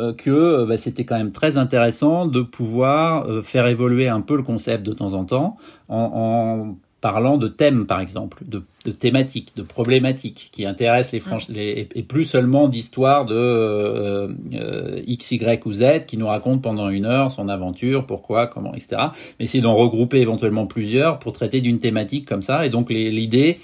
euh, 0.00 0.12
que 0.12 0.30
euh, 0.30 0.66
bah, 0.66 0.76
c'était 0.76 1.04
quand 1.04 1.16
même 1.16 1.32
très 1.32 1.58
intéressant 1.58 2.26
de 2.26 2.40
pouvoir 2.40 3.26
euh, 3.28 3.42
faire 3.42 3.66
évoluer 3.66 4.08
un 4.08 4.20
peu 4.20 4.36
le 4.36 4.42
concept 4.42 4.84
de 4.84 4.92
temps 4.92 5.14
en 5.14 5.24
temps 5.24 5.56
en, 5.88 5.96
en 5.98 6.76
parlant 7.00 7.38
de 7.38 7.48
thèmes, 7.48 7.86
par 7.86 8.00
exemple, 8.00 8.42
de, 8.46 8.62
de, 8.84 8.90
thématiques, 8.90 9.56
de 9.56 9.62
problématiques 9.62 10.50
qui 10.52 10.66
intéressent 10.66 11.12
les 11.12 11.20
franchises, 11.20 11.56
et 11.56 12.02
plus 12.02 12.24
seulement 12.24 12.68
d'histoires 12.68 13.24
de 13.24 13.34
euh, 13.34 15.00
X, 15.06 15.32
Y 15.32 15.64
ou 15.66 15.72
Z 15.72 16.02
qui 16.06 16.16
nous 16.18 16.26
racontent 16.26 16.60
pendant 16.60 16.90
une 16.90 17.06
heure 17.06 17.30
son 17.30 17.48
aventure, 17.48 18.06
pourquoi, 18.06 18.46
comment, 18.46 18.74
etc. 18.74 19.02
Mais 19.38 19.46
c'est 19.46 19.60
d'en 19.60 19.74
regrouper 19.74 20.20
éventuellement 20.20 20.66
plusieurs 20.66 21.18
pour 21.18 21.32
traiter 21.32 21.60
d'une 21.60 21.78
thématique 21.78 22.26
comme 22.26 22.42
ça. 22.42 22.66
Et 22.66 22.70
donc 22.70 22.90
l'idée, 22.90 23.58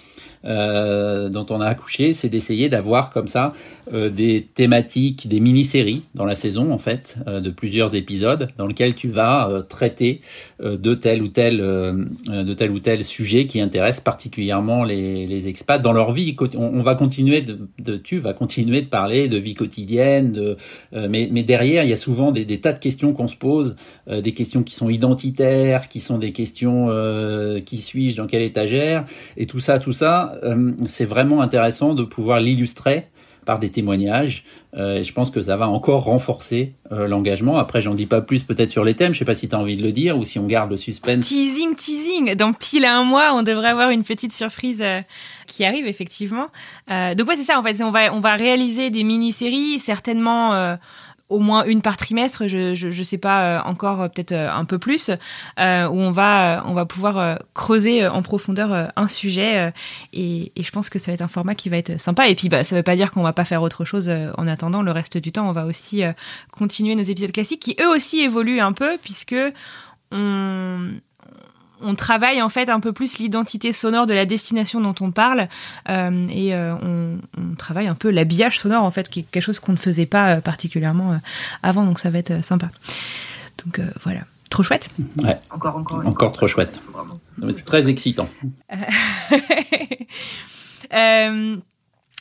euh, 0.44 1.28
dont 1.28 1.46
on 1.50 1.60
a 1.60 1.66
accouché, 1.66 2.12
c'est 2.12 2.28
d'essayer 2.28 2.68
d'avoir 2.68 3.10
comme 3.10 3.26
ça 3.26 3.50
euh, 3.94 4.10
des 4.10 4.48
thématiques, 4.52 5.28
des 5.28 5.38
mini-séries 5.38 6.02
dans 6.16 6.24
la 6.24 6.34
saison 6.34 6.72
en 6.72 6.78
fait, 6.78 7.14
euh, 7.28 7.40
de 7.40 7.50
plusieurs 7.50 7.94
épisodes 7.94 8.48
dans 8.58 8.66
lesquels 8.66 8.96
tu 8.96 9.06
vas 9.06 9.48
euh, 9.48 9.62
traiter 9.62 10.22
de 10.60 10.94
tel 10.94 11.22
ou 11.22 11.28
tel 11.28 11.58
de 11.58 12.54
tel 12.54 12.70
ou 12.70 12.80
tel 12.80 13.04
sujet 13.04 13.46
qui 13.46 13.60
intéresse 13.60 14.00
particulièrement 14.00 14.84
les, 14.84 15.26
les 15.26 15.48
expats 15.48 15.80
dans 15.80 15.92
leur 15.92 16.12
vie. 16.12 16.34
On, 16.56 16.80
va 16.80 16.94
continuer 16.94 17.42
de, 17.42 17.58
de, 17.78 17.96
tu 17.96 18.18
vas 18.18 18.32
continuer 18.32 18.80
de 18.80 18.86
parler 18.86 19.28
de 19.28 19.36
vie 19.36 19.54
quotidienne, 19.54 20.32
de, 20.32 20.56
mais, 20.92 21.28
mais 21.30 21.42
derrière 21.42 21.84
il 21.84 21.90
y 21.90 21.92
a 21.92 21.96
souvent 21.96 22.32
des, 22.32 22.44
des 22.44 22.58
tas 22.58 22.72
de 22.72 22.78
questions 22.78 23.12
qu'on 23.12 23.28
se 23.28 23.36
pose, 23.36 23.76
des 24.10 24.32
questions 24.32 24.62
qui 24.62 24.74
sont 24.74 24.88
identitaires, 24.88 25.88
qui 25.88 26.00
sont 26.00 26.18
des 26.18 26.32
questions 26.32 26.88
qui 27.64 27.76
suis-je 27.76 28.16
dans 28.16 28.26
quelle 28.26 28.42
étagère 28.42 29.04
et 29.36 29.46
tout 29.46 29.60
ça, 29.60 29.78
tout 29.78 29.92
ça, 29.92 30.40
c'est 30.86 31.04
vraiment 31.04 31.42
intéressant 31.42 31.94
de 31.94 32.02
pouvoir 32.02 32.40
l'illustrer 32.40 33.04
par 33.46 33.58
des 33.58 33.70
témoignages. 33.70 34.44
Euh, 34.76 35.02
je 35.02 35.12
pense 35.14 35.30
que 35.30 35.40
ça 35.40 35.56
va 35.56 35.68
encore 35.68 36.04
renforcer 36.04 36.74
euh, 36.92 37.08
l'engagement. 37.08 37.56
Après, 37.56 37.80
j'en 37.80 37.94
dis 37.94 38.04
pas 38.04 38.20
plus 38.20 38.42
peut-être 38.42 38.70
sur 38.70 38.84
les 38.84 38.94
thèmes. 38.94 39.14
Je 39.14 39.18
sais 39.20 39.24
pas 39.24 39.32
si 39.32 39.48
tu 39.48 39.54
as 39.54 39.58
envie 39.58 39.78
de 39.78 39.82
le 39.82 39.92
dire 39.92 40.18
ou 40.18 40.24
si 40.24 40.38
on 40.38 40.46
garde 40.46 40.70
le 40.70 40.76
suspense. 40.76 41.26
Teasing, 41.26 41.74
teasing. 41.74 42.34
Dans 42.34 42.52
pile 42.52 42.84
à 42.84 42.98
un 42.98 43.04
mois, 43.04 43.32
on 43.32 43.42
devrait 43.42 43.68
avoir 43.68 43.88
une 43.88 44.02
petite 44.02 44.34
surprise 44.34 44.82
euh, 44.82 45.00
qui 45.46 45.64
arrive 45.64 45.86
effectivement. 45.86 46.48
Donc 46.88 47.28
ouais, 47.28 47.36
c'est 47.36 47.44
ça. 47.44 47.58
En 47.58 47.62
fait, 47.62 47.80
on 47.82 47.90
va 47.90 48.12
on 48.12 48.20
va 48.20 48.34
réaliser 48.34 48.90
des 48.90 49.04
mini-séries, 49.04 49.78
certainement 49.78 50.76
au 51.28 51.40
moins 51.40 51.64
une 51.64 51.82
par 51.82 51.96
trimestre, 51.96 52.46
je 52.46 52.74
je, 52.74 52.90
je 52.90 53.02
sais 53.02 53.18
pas 53.18 53.58
euh, 53.58 53.62
encore 53.64 54.00
euh, 54.02 54.08
peut-être 54.08 54.32
euh, 54.32 54.50
un 54.50 54.64
peu 54.64 54.78
plus, 54.78 55.10
euh, 55.58 55.88
où 55.88 55.98
on 55.98 56.12
va 56.12 56.64
on 56.66 56.74
va 56.74 56.86
pouvoir 56.86 57.38
creuser 57.54 58.06
en 58.06 58.22
profondeur 58.22 58.90
un 58.94 59.08
sujet 59.08 59.72
et, 60.12 60.52
et, 60.56 60.62
je 60.62 60.70
pense 60.70 60.90
que 60.90 60.98
ça 60.98 61.10
va 61.10 61.14
être 61.14 61.22
un 61.22 61.28
format 61.28 61.54
qui 61.54 61.68
va 61.68 61.76
être 61.78 61.98
sympa. 61.98 62.28
Et 62.28 62.34
puis 62.34 62.48
bah 62.48 62.64
ça 62.64 62.76
veut 62.76 62.82
pas 62.82 62.96
dire 62.96 63.10
qu'on 63.10 63.22
va 63.22 63.32
pas 63.32 63.44
faire 63.44 63.62
autre 63.62 63.84
chose 63.84 64.10
en 64.36 64.46
attendant. 64.46 64.82
Le 64.82 64.90
reste 64.90 65.18
du 65.18 65.32
temps, 65.32 65.48
on 65.48 65.52
va 65.52 65.66
aussi 65.66 66.02
continuer 66.52 66.94
nos 66.94 67.02
épisodes 67.02 67.32
classiques 67.32 67.60
qui 67.60 67.76
eux 67.80 67.88
aussi 67.88 68.20
évoluent 68.20 68.60
un 68.60 68.72
peu 68.72 68.98
puisque 69.02 69.36
on, 70.12 70.90
on 71.80 71.94
travaille 71.94 72.42
en 72.42 72.48
fait 72.48 72.68
un 72.68 72.80
peu 72.80 72.92
plus 72.92 73.18
l'identité 73.18 73.72
sonore 73.72 74.06
de 74.06 74.14
la 74.14 74.24
destination 74.24 74.80
dont 74.80 74.94
on 75.00 75.10
parle 75.10 75.48
euh, 75.88 76.26
et 76.30 76.54
euh, 76.54 76.74
on, 76.82 77.18
on, 77.38 77.54
travaille 77.56 77.86
un 77.86 77.94
peu 77.94 78.10
l'habillage 78.10 78.58
sonore 78.58 78.84
en 78.84 78.90
fait 78.90 79.08
qui 79.08 79.20
est 79.20 79.22
quelque 79.24 79.42
chose 79.42 79.60
qu'on 79.60 79.72
ne 79.72 79.76
faisait 79.76 80.06
pas 80.06 80.36
euh, 80.36 80.40
particulièrement 80.40 81.12
euh, 81.12 81.16
avant 81.62 81.84
donc 81.84 81.98
ça 81.98 82.10
va 82.10 82.18
être 82.18 82.44
sympa. 82.44 82.68
Donc 83.64 83.80
voilà. 84.04 84.20
Trop 84.50 84.62
chouette? 84.62 84.90
Ouais. 85.22 85.38
encore 85.50 85.76
encore 85.76 86.06
encore 86.06 86.32
trop 86.32 86.46
chouette. 86.46 86.80
C'est 87.50 87.64
très 87.64 87.88
excitant 87.88 88.28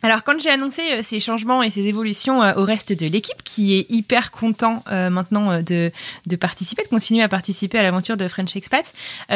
Alors 0.05 0.23
quand 0.23 0.39
j'ai 0.39 0.51
annoncé 0.51 0.83
euh, 0.91 0.99
ces 1.01 1.19
changements 1.19 1.63
et 1.63 1.71
ces 1.71 1.87
évolutions 1.87 2.43
euh, 2.43 2.53
au 2.57 2.63
reste 2.63 2.93
de 2.93 3.07
l'équipe, 3.07 3.41
qui 3.43 3.75
est 3.75 3.89
hyper 3.89 4.29
content 4.29 4.83
euh, 4.91 5.09
maintenant 5.09 5.63
de, 5.63 5.91
participer, 6.39 6.83
de 6.83 6.89
continuer 6.89 7.23
à 7.23 7.27
participer 7.27 7.79
à 7.79 7.83
l'aventure 7.83 8.15
de 8.15 8.27
French 8.27 8.55
Expat, 8.55 8.85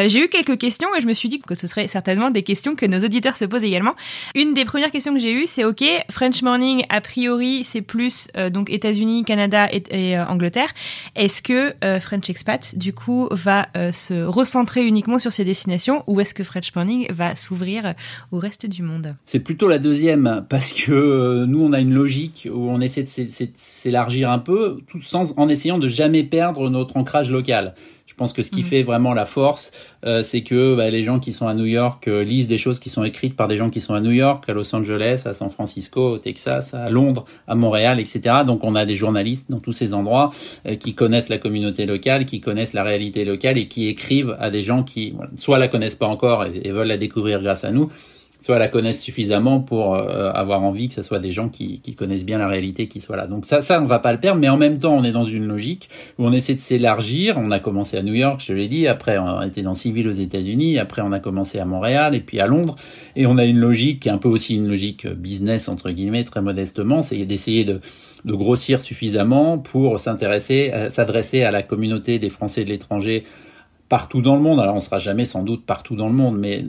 j'ai 0.06 0.24
eu 0.24 0.28
quelques 0.28 0.60
questions 0.60 0.90
et 0.96 1.02
je 1.02 1.08
me 1.08 1.14
suis 1.14 1.28
dit 1.28 1.40
que 1.40 1.56
ce 1.56 1.66
serait 1.66 1.88
certainement 1.88 2.30
des 2.30 2.44
questions 2.44 2.76
que 2.76 2.86
nos 2.86 3.04
auditeurs 3.04 3.36
se 3.36 3.46
posent 3.46 3.64
également. 3.64 3.96
Une 4.36 4.54
des 4.54 4.64
premières 4.64 4.92
questions 4.92 5.14
que 5.14 5.20
j'ai 5.20 5.34
eues, 5.34 5.48
c'est 5.48 5.64
OK, 5.64 5.84
French 6.12 6.44
Morning, 6.44 6.84
a 6.90 7.02
priori, 7.02 7.64
c'est 7.64 7.82
plus 7.82 8.28
donc 8.52 8.70
États-Unis, 8.70 9.24
Canada 9.24 9.68
et, 9.72 9.84
et 9.92 10.20
Angleterre. 10.20 10.70
Est-ce 11.16 11.42
que 11.42 11.74
French 12.00 12.30
Expat, 12.30 12.76
du 12.78 12.94
coup, 12.94 13.28
va 13.32 13.68
se 13.92 14.24
recentrer 14.24 14.86
uniquement 14.86 15.20
sur 15.20 15.32
ces 15.32 15.46
destinations 15.46 16.04
ou 16.08 16.20
est-ce 16.20 16.34
que 16.34 16.44
French 16.44 16.76
Morning 16.76 17.08
va 17.12 17.36
s'ouvrir 17.36 17.94
au 18.32 18.38
reste 18.38 18.68
du 18.68 18.84
monde? 18.84 19.16
C'est 19.26 19.40
plutôt 19.40 19.68
la 19.68 19.80
deuxième 19.80 20.46
que 20.60 20.92
euh, 20.92 21.46
nous 21.46 21.64
on 21.64 21.74
a 21.74 21.80
une 21.80 21.94
logique 21.94 22.48
où 22.52 22.70
on 22.70 22.82
essaie 22.82 23.04
de 23.04 23.50
s'élargir 23.56 24.30
un 24.30 24.40
peu, 24.40 24.78
tout 24.88 25.02
sans 25.02 25.38
en 25.38 25.50
essayant 25.50 25.78
de 25.78 25.88
jamais 25.88 26.24
perdre 26.24 26.70
notre 26.70 26.98
ancrage 26.98 27.32
local. 27.32 27.74
Je 28.10 28.16
pense 28.16 28.34
que 28.34 28.42
ce 28.42 28.52
qui 28.52 28.64
mmh. 28.64 28.66
fait 28.66 28.84
vraiment 28.84 29.14
la 29.14 29.24
force, 29.24 29.72
euh, 30.06 30.24
c'est 30.24 30.42
que 30.42 30.76
bah, 30.76 30.90
les 30.90 31.04
gens 31.04 31.20
qui 31.20 31.32
sont 31.32 31.48
à 31.48 31.54
New 31.54 31.68
York 31.68 32.06
euh, 32.10 32.22
lisent 32.22 32.48
des 32.48 32.58
choses 32.58 32.78
qui 32.78 32.90
sont 32.90 33.06
écrites 33.06 33.34
par 33.34 33.48
des 33.48 33.56
gens 33.56 33.70
qui 33.70 33.80
sont 33.80 33.94
à 33.94 34.02
New 34.02 34.12
York, 34.12 34.44
à 34.50 34.52
Los 34.52 34.76
Angeles, 34.76 35.22
à 35.24 35.34
San 35.34 35.50
Francisco, 35.50 36.02
au 36.02 36.18
Texas, 36.18 36.74
à 36.74 36.90
Londres, 36.90 37.24
à 37.48 37.56
Montréal, 37.56 37.98
etc. 37.98 38.38
Donc 38.46 38.66
on 38.66 38.76
a 38.76 38.86
des 38.86 38.98
journalistes 38.98 39.50
dans 39.50 39.62
tous 39.62 39.72
ces 39.72 39.94
endroits 39.94 40.32
euh, 40.66 40.76
qui 40.76 40.96
connaissent 40.96 41.30
la 41.30 41.38
communauté 41.38 41.86
locale, 41.86 42.26
qui 42.26 42.42
connaissent 42.42 42.74
la 42.74 42.84
réalité 42.84 43.24
locale 43.24 43.58
et 43.58 43.70
qui 43.70 43.88
écrivent 43.88 44.36
à 44.38 44.50
des 44.50 44.64
gens 44.64 44.84
qui 44.84 45.12
voilà, 45.12 45.32
soit 45.38 45.58
la 45.58 45.70
connaissent 45.70 45.96
pas 45.96 46.08
encore 46.08 46.44
et, 46.44 46.60
et 46.62 46.72
veulent 46.72 46.88
la 46.88 46.98
découvrir 46.98 47.42
grâce 47.42 47.64
à 47.64 47.72
nous, 47.72 47.90
soit 48.40 48.58
la 48.58 48.70
connaissent 48.70 49.02
suffisamment 49.02 49.60
pour 49.60 49.96
euh, 49.96 50.32
avoir 50.32 50.64
envie 50.64 50.88
que 50.88 50.94
ce 50.94 51.02
soit 51.02 51.20
des 51.20 51.32
gens 51.32 51.50
qui, 51.50 51.82
qui, 51.82 51.94
connaissent 51.94 52.26
bien 52.26 52.38
la 52.38 52.48
réalité 52.48 52.88
qui 52.88 53.02
soient 53.02 53.18
là. 53.18 53.28
Donc 53.28 53.46
ça, 53.46 53.62
ça, 53.62 53.82
on 53.82 53.86
va 53.86 54.00
pas 54.00 54.14
le 54.14 54.20
perdre, 54.20 54.40
mais 54.40 54.48
en 54.50 54.58
même 54.58 54.78
temps, 54.78 54.96
on 54.96 55.04
est 55.04 55.12
dans 55.12 55.26
une 55.26 55.46
logique 55.46 55.90
où 56.18 56.26
on 56.26 56.32
essaie 56.32 56.54
de 56.54 56.60
s'élargir. 56.60 57.38
On 57.38 57.52
a 57.52 57.60
commencé 57.60 57.98
à 57.98 58.02
New 58.02 58.14
York, 58.14 58.42
je 58.46 58.54
l'ai 58.54 58.68
dit, 58.68 58.88
après 58.88 59.18
on 59.18 59.42
été 59.42 59.62
dans 59.62 59.74
civil 59.74 60.08
aux 60.08 60.14
États-Unis, 60.14 60.80
après 60.80 61.02
on 61.02 61.12
a 61.12 61.20
commencé 61.20 61.60
à 61.60 61.66
Montréal 61.66 62.16
et 62.16 62.22
puis 62.22 62.40
à 62.40 62.48
Londres. 62.48 62.76
Et 63.16 63.26
on 63.26 63.38
a 63.38 63.44
une 63.44 63.60
logique 63.60 64.02
qui 64.02 64.10
est 64.10 64.12
un 64.12 64.18
peu 64.18 64.30
aussi 64.30 64.56
une 64.56 64.68
logique 64.68 65.08
business 65.08 65.68
entre 65.68 65.92
guillemets, 65.92 66.24
très 66.24 66.42
modestement, 66.42 67.02
c'est 67.02 67.18
d'essayer 67.26 67.66
de, 67.66 67.82
de 68.26 68.34
grossir 68.34 68.82
suffisamment 68.82 69.58
pour 69.58 70.00
s'intéresser, 70.00 70.72
euh, 70.74 70.90
s'adresser 70.90 71.44
à 71.44 71.52
la 71.52 71.64
communauté 71.64 72.20
des 72.20 72.30
Français 72.30 72.64
de 72.64 72.70
l'étranger 72.70 73.24
partout 73.90 74.22
dans 74.22 74.36
le 74.36 74.42
monde. 74.42 74.60
Alors 74.60 74.76
on 74.76 74.80
sera 74.80 75.00
jamais 75.00 75.26
sans 75.26 75.44
doute 75.44 75.66
partout 75.66 75.96
dans 75.96 76.08
le 76.08 76.14
monde, 76.14 76.38
mais 76.38 76.64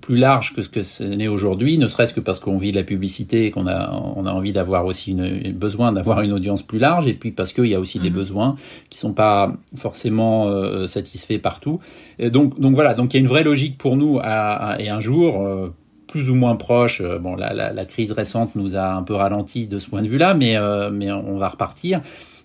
plus 0.00 0.16
large 0.16 0.54
que 0.54 0.62
ce 0.62 0.68
que 0.68 0.82
ce 0.82 1.04
n'est 1.04 1.28
aujourd'hui, 1.28 1.78
ne 1.78 1.86
serait-ce 1.86 2.14
que 2.14 2.20
parce 2.20 2.40
qu'on 2.40 2.56
vit 2.56 2.70
de 2.70 2.76
la 2.76 2.82
publicité 2.82 3.46
et 3.46 3.50
qu'on 3.50 3.66
a, 3.66 3.92
on 4.16 4.26
a 4.26 4.32
envie 4.32 4.52
d'avoir 4.52 4.86
aussi 4.86 5.12
une, 5.12 5.52
besoin 5.52 5.92
d'avoir 5.92 6.22
une 6.22 6.32
audience 6.32 6.62
plus 6.62 6.78
large, 6.78 7.06
et 7.06 7.14
puis 7.14 7.30
parce 7.30 7.52
qu'il 7.52 7.66
y 7.66 7.74
a 7.74 7.80
aussi 7.80 7.98
mmh. 7.98 8.02
des 8.02 8.10
mhm. 8.10 8.16
besoins 8.16 8.56
qui 8.88 8.98
sont 8.98 9.12
pas 9.12 9.52
forcément 9.76 10.48
euh, 10.48 10.86
satisfaits 10.86 11.38
partout. 11.38 11.78
Et 12.18 12.30
donc, 12.30 12.58
donc 12.58 12.74
voilà, 12.74 12.94
donc 12.94 13.12
il 13.12 13.18
y 13.18 13.20
a 13.20 13.20
une 13.20 13.28
vraie 13.28 13.44
logique 13.44 13.76
pour 13.76 13.96
nous 13.96 14.18
à, 14.18 14.72
à, 14.72 14.80
et 14.80 14.88
un 14.88 15.00
jour. 15.00 15.42
Euh, 15.42 15.68
plus 16.12 16.28
ou 16.28 16.34
moins 16.34 16.56
proche. 16.56 17.00
Euh, 17.00 17.18
bon, 17.18 17.34
la, 17.36 17.54
la, 17.54 17.72
la, 17.72 17.84
crise 17.86 18.12
récente 18.12 18.54
nous 18.54 18.76
a 18.76 18.92
un 18.92 19.02
peu 19.02 19.14
ralenti 19.14 19.66
de 19.66 19.78
ce 19.78 19.88
point 19.88 20.02
de 20.02 20.08
vue-là, 20.08 20.34
mais, 20.34 20.58
euh, 20.58 20.90
mais 20.90 21.10
on 21.10 21.38
va 21.38 21.48
repartir. 21.48 22.02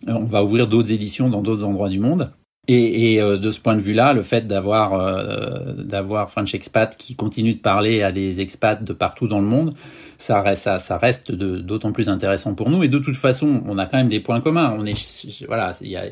On 0.08 0.24
va 0.24 0.42
ouvrir 0.42 0.68
d'autres 0.68 0.94
éditions 0.94 1.30
dans 1.30 1.42
d'autres 1.42 1.66
endroits 1.66 1.90
du 1.90 2.00
monde. 2.00 2.32
Et, 2.70 3.14
et 3.14 3.22
euh, 3.22 3.38
de 3.38 3.50
ce 3.50 3.62
point 3.62 3.76
de 3.76 3.82
vue-là, 3.82 4.12
le 4.12 4.24
fait 4.24 4.46
d'avoir 4.46 4.94
euh, 4.94 5.74
d'avoir 5.78 6.30
French 6.30 6.54
Expat 6.54 6.98
qui 6.98 7.16
continue 7.16 7.54
de 7.54 7.60
parler 7.60 8.04
à 8.04 8.12
des 8.12 8.42
expats 8.42 8.84
de 8.84 8.92
partout 8.92 9.28
dans 9.28 9.40
le 9.40 9.46
monde, 9.46 9.74
ça 10.18 10.42
reste 10.42 10.70
ça, 10.80 10.98
reste 10.98 11.32
d'autant 11.32 11.94
plus 11.94 12.10
intéressant 12.10 12.56
pour 12.56 12.70
nous. 12.70 12.84
Et 12.84 12.90
de 12.90 13.00
toute 13.00 13.16
façon, 13.16 13.62
on 13.66 13.78
a 13.78 13.86
quand 13.86 13.98
même 13.98 14.10
des 14.10 14.20
points 14.20 14.42
communs. 14.42 14.76
On 14.78 14.86
est 14.86 15.46
voilà, 15.48 15.74
il 15.80 15.92
y 15.92 15.96
a 15.96 16.08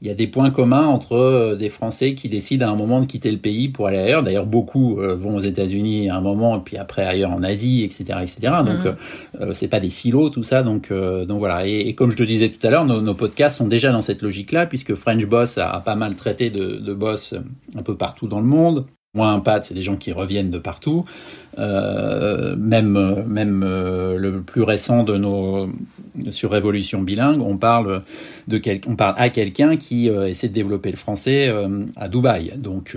il 0.00 0.06
y 0.06 0.10
a 0.10 0.14
des 0.14 0.28
points 0.28 0.50
communs 0.50 0.86
entre 0.86 1.14
euh, 1.14 1.56
des 1.56 1.68
Français 1.68 2.14
qui 2.14 2.28
décident 2.28 2.68
à 2.68 2.70
un 2.70 2.76
moment 2.76 3.00
de 3.00 3.06
quitter 3.06 3.32
le 3.32 3.38
pays 3.38 3.68
pour 3.68 3.88
aller 3.88 3.98
ailleurs. 3.98 4.22
D'ailleurs, 4.22 4.46
beaucoup 4.46 5.00
euh, 5.00 5.16
vont 5.16 5.36
aux 5.36 5.40
États-Unis 5.40 6.08
à 6.08 6.16
un 6.16 6.20
moment, 6.20 6.60
puis 6.60 6.76
après 6.76 7.04
ailleurs 7.04 7.32
en 7.32 7.42
Asie, 7.42 7.82
etc., 7.82 8.04
etc. 8.22 8.52
Donc, 8.64 8.84
mmh. 8.84 8.96
euh, 9.40 9.52
c'est 9.54 9.68
pas 9.68 9.80
des 9.80 9.90
silos 9.90 10.30
tout 10.30 10.44
ça. 10.44 10.62
Donc, 10.62 10.90
euh, 10.90 11.24
donc 11.24 11.38
voilà. 11.40 11.66
Et, 11.66 11.80
et, 11.80 11.94
comme 11.94 12.12
je 12.12 12.16
te 12.16 12.22
disais 12.22 12.48
tout 12.50 12.64
à 12.64 12.70
l'heure, 12.70 12.84
nos, 12.84 13.00
nos, 13.00 13.14
podcasts 13.14 13.58
sont 13.58 13.66
déjà 13.66 13.90
dans 13.90 14.00
cette 14.00 14.22
logique-là, 14.22 14.66
puisque 14.66 14.94
French 14.94 15.26
Boss 15.26 15.58
a, 15.58 15.68
a 15.70 15.80
pas 15.80 15.96
mal 15.96 16.14
traité 16.14 16.50
de, 16.50 16.76
de 16.76 16.94
boss 16.94 17.34
un 17.76 17.82
peu 17.82 17.96
partout 17.96 18.28
dans 18.28 18.40
le 18.40 18.46
monde. 18.46 18.86
Moins 19.18 19.34
un 19.34 19.40
pad, 19.40 19.64
c'est 19.64 19.74
des 19.74 19.82
gens 19.82 19.96
qui 19.96 20.12
reviennent 20.12 20.50
de 20.50 20.58
partout. 20.58 21.04
Euh, 21.58 22.54
même 22.56 23.24
même 23.26 23.64
euh, 23.66 24.16
le 24.16 24.42
plus 24.42 24.62
récent 24.62 25.02
de 25.02 25.16
nos 25.16 25.68
sur 26.30 26.52
Révolution 26.52 27.02
bilingue, 27.02 27.42
on 27.42 27.56
parle 27.56 28.02
de 28.46 28.58
quel, 28.58 28.80
on 28.86 28.94
parle 28.94 29.16
à 29.18 29.28
quelqu'un 29.28 29.76
qui 29.76 30.08
euh, 30.08 30.28
essaie 30.28 30.46
de 30.46 30.54
développer 30.54 30.92
le 30.92 30.96
français 30.96 31.52
à 31.96 32.08
Dubaï. 32.08 32.52
Donc 32.58 32.96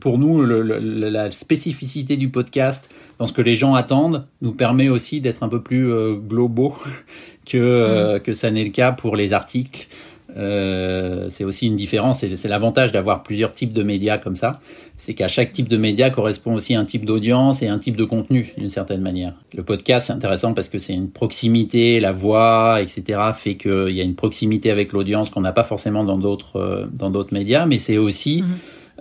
pour 0.00 0.18
nous, 0.18 0.40
le, 0.40 0.62
le, 0.62 0.78
la 1.10 1.30
spécificité 1.30 2.16
du 2.16 2.30
podcast 2.30 2.90
dans 3.18 3.26
ce 3.26 3.34
que 3.34 3.42
les 3.42 3.54
gens 3.54 3.74
attendent 3.74 4.26
nous 4.40 4.52
permet 4.52 4.88
aussi 4.88 5.20
d'être 5.20 5.42
un 5.42 5.50
peu 5.50 5.60
plus 5.60 5.92
globaux 6.26 6.74
que 7.46 8.16
mmh. 8.16 8.20
que 8.20 8.32
ça 8.32 8.50
n'est 8.50 8.64
le 8.64 8.70
cas 8.70 8.92
pour 8.92 9.14
les 9.14 9.34
articles. 9.34 9.88
Euh, 10.36 11.26
c'est 11.28 11.44
aussi 11.44 11.66
une 11.66 11.76
différence, 11.76 12.22
et 12.24 12.36
c'est 12.36 12.48
l'avantage 12.48 12.90
d'avoir 12.90 13.22
plusieurs 13.22 13.52
types 13.52 13.72
de 13.72 13.82
médias 13.82 14.18
comme 14.18 14.34
ça, 14.34 14.52
c'est 14.96 15.14
qu'à 15.14 15.28
chaque 15.28 15.52
type 15.52 15.68
de 15.68 15.76
média 15.76 16.10
correspond 16.10 16.54
aussi 16.54 16.74
un 16.74 16.84
type 16.84 17.04
d'audience 17.04 17.62
et 17.62 17.68
un 17.68 17.78
type 17.78 17.96
de 17.96 18.04
contenu 18.04 18.52
d'une 18.56 18.68
certaine 18.68 19.00
manière. 19.00 19.34
Le 19.54 19.62
podcast 19.62 20.08
c'est 20.08 20.12
intéressant 20.12 20.54
parce 20.54 20.68
que 20.68 20.78
c'est 20.78 20.94
une 20.94 21.10
proximité, 21.10 22.00
la 22.00 22.12
voix, 22.12 22.80
etc. 22.80 23.20
fait 23.36 23.56
qu'il 23.56 23.90
y 23.90 24.00
a 24.00 24.04
une 24.04 24.16
proximité 24.16 24.70
avec 24.70 24.92
l'audience 24.92 25.30
qu'on 25.30 25.40
n'a 25.40 25.52
pas 25.52 25.64
forcément 25.64 26.04
dans 26.04 26.18
d'autres 26.18 26.56
euh, 26.56 26.86
dans 26.92 27.10
d'autres 27.10 27.32
médias, 27.32 27.66
mais 27.66 27.78
c'est 27.78 27.98
aussi 27.98 28.42
mmh. 28.42 28.46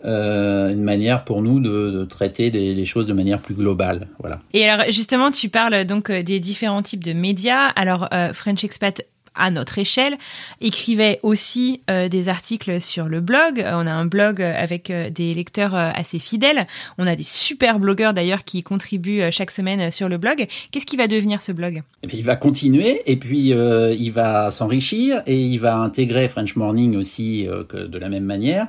Euh, 0.06 0.70
une 0.74 0.84
manière 0.84 1.24
pour 1.24 1.42
nous 1.42 1.62
de, 1.62 1.90
de 1.90 2.04
traiter 2.04 2.50
les, 2.50 2.76
les, 2.76 2.84
choses 2.84 3.08
de 3.08 3.14
manière 3.14 3.40
plus 3.40 3.56
globale. 3.56 4.04
Voilà. 4.20 4.40
Et 4.52 4.68
alors 4.68 4.86
justement, 4.92 5.32
tu 5.32 5.48
parles 5.48 5.86
donc 5.86 6.12
des 6.12 6.42
différents 6.42 6.82
types 6.82 7.06
de 7.06 7.14
médias. 7.14 7.68
Alors 7.68 8.10
euh, 8.14 8.34
French 8.34 8.66
Expat 8.66 9.06
à 9.36 9.52
notre 9.52 9.80
échelle, 9.80 10.18
écrivait 10.62 11.20
aussi 11.24 11.82
des 11.88 12.30
articles 12.30 12.80
sur 12.82 13.08
le 13.08 13.20
blog. 13.20 13.64
On 13.66 13.88
a 13.88 13.92
un 13.92 14.06
blog 14.06 14.42
avec 14.42 14.92
des 14.92 15.34
lecteurs 15.34 15.76
assez 15.76 16.20
fidèles. 16.20 16.68
On 16.98 17.08
a 17.08 17.16
des 17.16 17.24
super 17.24 17.80
blogueurs 17.80 18.14
d'ailleurs 18.14 18.44
qui 18.44 18.64
contribuent 18.64 19.32
chaque 19.32 19.52
semaine 19.52 19.92
sur 19.92 20.10
le 20.10 20.18
blog. 20.18 20.48
Qu'est-ce 20.72 20.86
qui 20.86 20.98
va 20.98 21.08
devenir 21.08 21.42
ce 21.42 21.52
blog? 21.52 21.82
Eh 22.04 22.08
Il 22.16 22.24
va 22.24 22.36
continuer 22.36 23.02
et 23.06 23.16
puis 23.16 23.50
il 23.50 24.12
va 24.12 24.52
s'enrichir 24.52 25.22
et 25.26 25.40
il 25.40 25.58
va 25.58 25.78
intégrer 25.78 26.28
French 26.28 26.56
Morning 26.56 26.96
aussi 26.96 27.46
de 27.46 27.98
la 27.98 28.10
même 28.10 28.26
manière. 28.26 28.68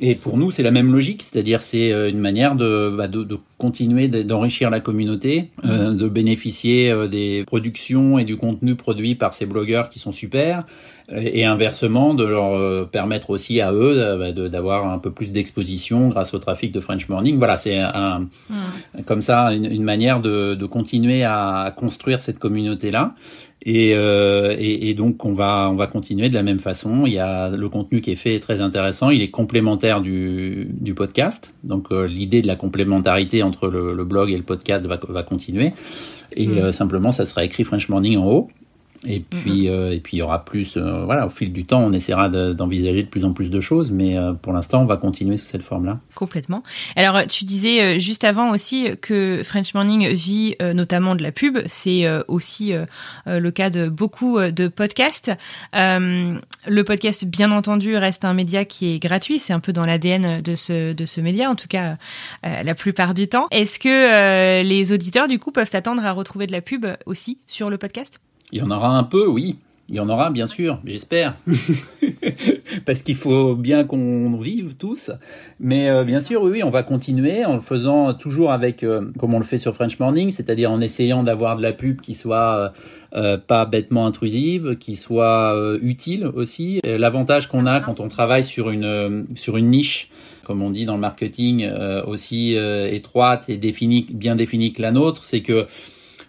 Et 0.00 0.14
pour 0.14 0.36
nous, 0.36 0.50
c'est 0.52 0.62
la 0.62 0.70
même 0.70 0.92
logique, 0.92 1.22
c'est-à-dire 1.22 1.60
c'est 1.60 1.90
euh, 1.92 2.08
une 2.08 2.20
manière 2.20 2.54
de, 2.54 2.94
bah, 2.96 3.08
de, 3.08 3.24
de 3.24 3.36
continuer 3.58 4.06
d'enrichir 4.06 4.70
la 4.70 4.78
communauté, 4.78 5.50
euh, 5.64 5.92
de 5.92 6.08
bénéficier 6.08 6.90
euh, 6.90 7.08
des 7.08 7.42
productions 7.44 8.16
et 8.18 8.24
du 8.24 8.36
contenu 8.36 8.76
produit 8.76 9.16
par 9.16 9.34
ces 9.34 9.44
blogueurs 9.44 9.88
qui 9.90 9.98
sont 9.98 10.12
super, 10.12 10.64
et 11.10 11.46
inversement 11.46 12.12
de 12.12 12.22
leur 12.22 12.90
permettre 12.90 13.30
aussi 13.30 13.62
à 13.62 13.72
eux 13.72 14.18
bah, 14.18 14.30
d'avoir 14.50 14.90
un 14.92 14.98
peu 14.98 15.10
plus 15.10 15.32
d'exposition 15.32 16.08
grâce 16.08 16.34
au 16.34 16.38
trafic 16.38 16.70
de 16.70 16.80
French 16.80 17.08
Morning. 17.08 17.38
Voilà, 17.38 17.56
c'est 17.56 17.78
un, 17.78 18.28
comme 19.06 19.22
ça 19.22 19.54
une, 19.54 19.64
une 19.64 19.84
manière 19.84 20.20
de, 20.20 20.54
de, 20.54 20.66
continuer 20.66 21.24
à 21.24 21.72
construire 21.74 22.20
cette 22.20 22.38
communauté 22.38 22.90
là. 22.90 23.14
Et, 23.62 23.92
euh, 23.94 24.54
et, 24.56 24.88
et, 24.88 24.94
donc 24.94 25.24
on 25.24 25.32
va 25.32 25.68
on 25.70 25.74
va 25.74 25.88
continuer 25.88 26.28
de 26.28 26.34
la 26.34 26.44
même 26.44 26.60
façon. 26.60 27.06
Il 27.06 27.12
y 27.12 27.18
a 27.18 27.48
le 27.50 27.68
contenu 27.68 28.00
qui 28.00 28.12
est 28.12 28.16
fait 28.16 28.36
est 28.36 28.40
très 28.40 28.60
intéressant. 28.60 29.10
Il 29.10 29.20
est 29.20 29.30
complémentaire 29.30 30.00
du, 30.00 30.68
du 30.70 30.94
podcast. 30.94 31.52
Donc 31.64 31.90
euh, 31.90 32.06
l'idée 32.06 32.40
de 32.40 32.46
la 32.46 32.56
complémentarité 32.56 33.42
entre 33.42 33.68
le, 33.68 33.94
le, 33.94 34.04
blog 34.04 34.30
et 34.30 34.36
le 34.36 34.44
podcast 34.44 34.86
va, 34.86 35.00
va 35.08 35.22
continuer. 35.24 35.72
Et 36.32 36.46
mm. 36.46 36.58
euh, 36.58 36.72
simplement 36.72 37.10
ça 37.10 37.24
sera 37.24 37.44
écrit 37.44 37.64
French 37.64 37.88
Morning 37.88 38.16
en 38.16 38.26
haut. 38.26 38.48
Et 39.06 39.20
puis, 39.20 39.68
euh, 39.68 39.94
et 39.94 40.00
puis 40.00 40.16
il 40.16 40.20
y 40.20 40.22
aura 40.22 40.44
plus. 40.44 40.76
Euh, 40.76 41.04
voilà, 41.04 41.26
au 41.26 41.28
fil 41.28 41.52
du 41.52 41.64
temps, 41.64 41.80
on 41.80 41.92
essaiera 41.92 42.28
d'envisager 42.28 43.02
de, 43.02 43.08
plus 43.08 43.24
en 43.24 43.32
plus 43.32 43.50
de 43.50 43.60
choses, 43.60 43.92
mais 43.92 44.16
euh, 44.16 44.32
pour 44.32 44.52
l'instant, 44.52 44.82
on 44.82 44.86
va 44.86 44.96
continuer 44.96 45.36
sous 45.36 45.46
cette 45.46 45.62
forme-là. 45.62 46.00
Complètement. 46.14 46.62
Alors, 46.96 47.26
tu 47.26 47.44
disais 47.44 48.00
juste 48.00 48.24
avant 48.24 48.50
aussi 48.50 48.88
que 49.00 49.42
French 49.44 49.74
Morning 49.74 50.08
vit 50.08 50.56
notamment 50.60 51.14
de 51.14 51.22
la 51.22 51.32
pub. 51.32 51.58
C'est 51.66 52.06
aussi 52.26 52.72
le 53.26 53.50
cas 53.50 53.70
de 53.70 53.88
beaucoup 53.88 54.40
de 54.40 54.68
podcasts. 54.68 55.30
le 55.72 56.82
podcast, 56.82 57.24
bien 57.24 57.52
entendu, 57.52 57.96
reste 57.96 58.24
un 58.24 58.34
média 58.34 58.64
qui 58.64 58.94
est 58.94 58.98
gratuit. 58.98 59.38
C'est 59.38 59.52
un 59.52 59.60
peu 59.60 59.72
dans 59.72 59.84
l'ADN 59.84 60.40
de 60.42 60.54
ce 60.56 60.92
de 60.92 61.06
ce 61.06 61.20
média, 61.20 61.50
en 61.50 61.54
tout 61.54 61.68
cas 61.68 61.96
la 62.42 62.74
plupart 62.74 63.14
du 63.14 63.28
temps. 63.28 63.46
Est-ce 63.50 63.78
que 63.78 64.62
les 64.62 64.92
auditeurs, 64.92 65.28
du 65.28 65.38
coup, 65.38 65.52
peuvent 65.52 65.68
s'attendre 65.68 66.04
à 66.04 66.12
retrouver 66.12 66.46
de 66.46 66.52
la 66.52 66.60
pub 66.60 66.86
aussi 67.06 67.38
sur 67.46 67.70
le 67.70 67.78
podcast? 67.78 68.20
Il 68.52 68.58
y 68.58 68.62
en 68.62 68.70
aura 68.70 68.96
un 68.96 69.04
peu, 69.04 69.26
oui. 69.26 69.58
Il 69.90 69.96
y 69.96 70.00
en 70.00 70.10
aura, 70.10 70.28
bien 70.28 70.44
sûr, 70.44 70.80
j'espère. 70.84 71.34
Parce 72.84 73.00
qu'il 73.00 73.14
faut 73.14 73.54
bien 73.54 73.84
qu'on 73.84 74.36
vive 74.36 74.76
tous. 74.76 75.10
Mais 75.60 75.88
euh, 75.88 76.04
bien 76.04 76.20
sûr, 76.20 76.42
oui, 76.42 76.62
on 76.62 76.68
va 76.68 76.82
continuer 76.82 77.46
en 77.46 77.54
le 77.54 77.60
faisant 77.60 78.12
toujours 78.12 78.52
avec, 78.52 78.82
euh, 78.82 79.10
comme 79.18 79.32
on 79.32 79.38
le 79.38 79.46
fait 79.46 79.56
sur 79.56 79.74
French 79.74 79.98
Morning, 79.98 80.30
c'est-à-dire 80.30 80.70
en 80.70 80.82
essayant 80.82 81.22
d'avoir 81.22 81.56
de 81.56 81.62
la 81.62 81.72
pub 81.72 82.02
qui 82.02 82.12
soit 82.12 82.74
euh, 83.14 83.38
pas 83.38 83.64
bêtement 83.64 84.06
intrusive, 84.06 84.76
qui 84.76 84.94
soit 84.94 85.56
utile 85.80 86.26
aussi. 86.26 86.80
L'avantage 86.84 87.48
qu'on 87.48 87.64
a 87.64 87.80
quand 87.80 87.98
on 87.98 88.08
travaille 88.08 88.44
sur 88.44 88.68
une, 88.68 89.26
sur 89.36 89.56
une 89.56 89.68
niche, 89.68 90.10
comme 90.44 90.60
on 90.60 90.68
dit 90.68 90.84
dans 90.84 90.96
le 90.96 91.00
marketing, 91.00 91.66
aussi 92.06 92.52
étroite 92.54 93.48
et 93.48 93.56
définie, 93.56 94.06
bien 94.10 94.36
définie 94.36 94.74
que 94.74 94.82
la 94.82 94.92
nôtre, 94.92 95.24
c'est 95.24 95.40
que 95.40 95.66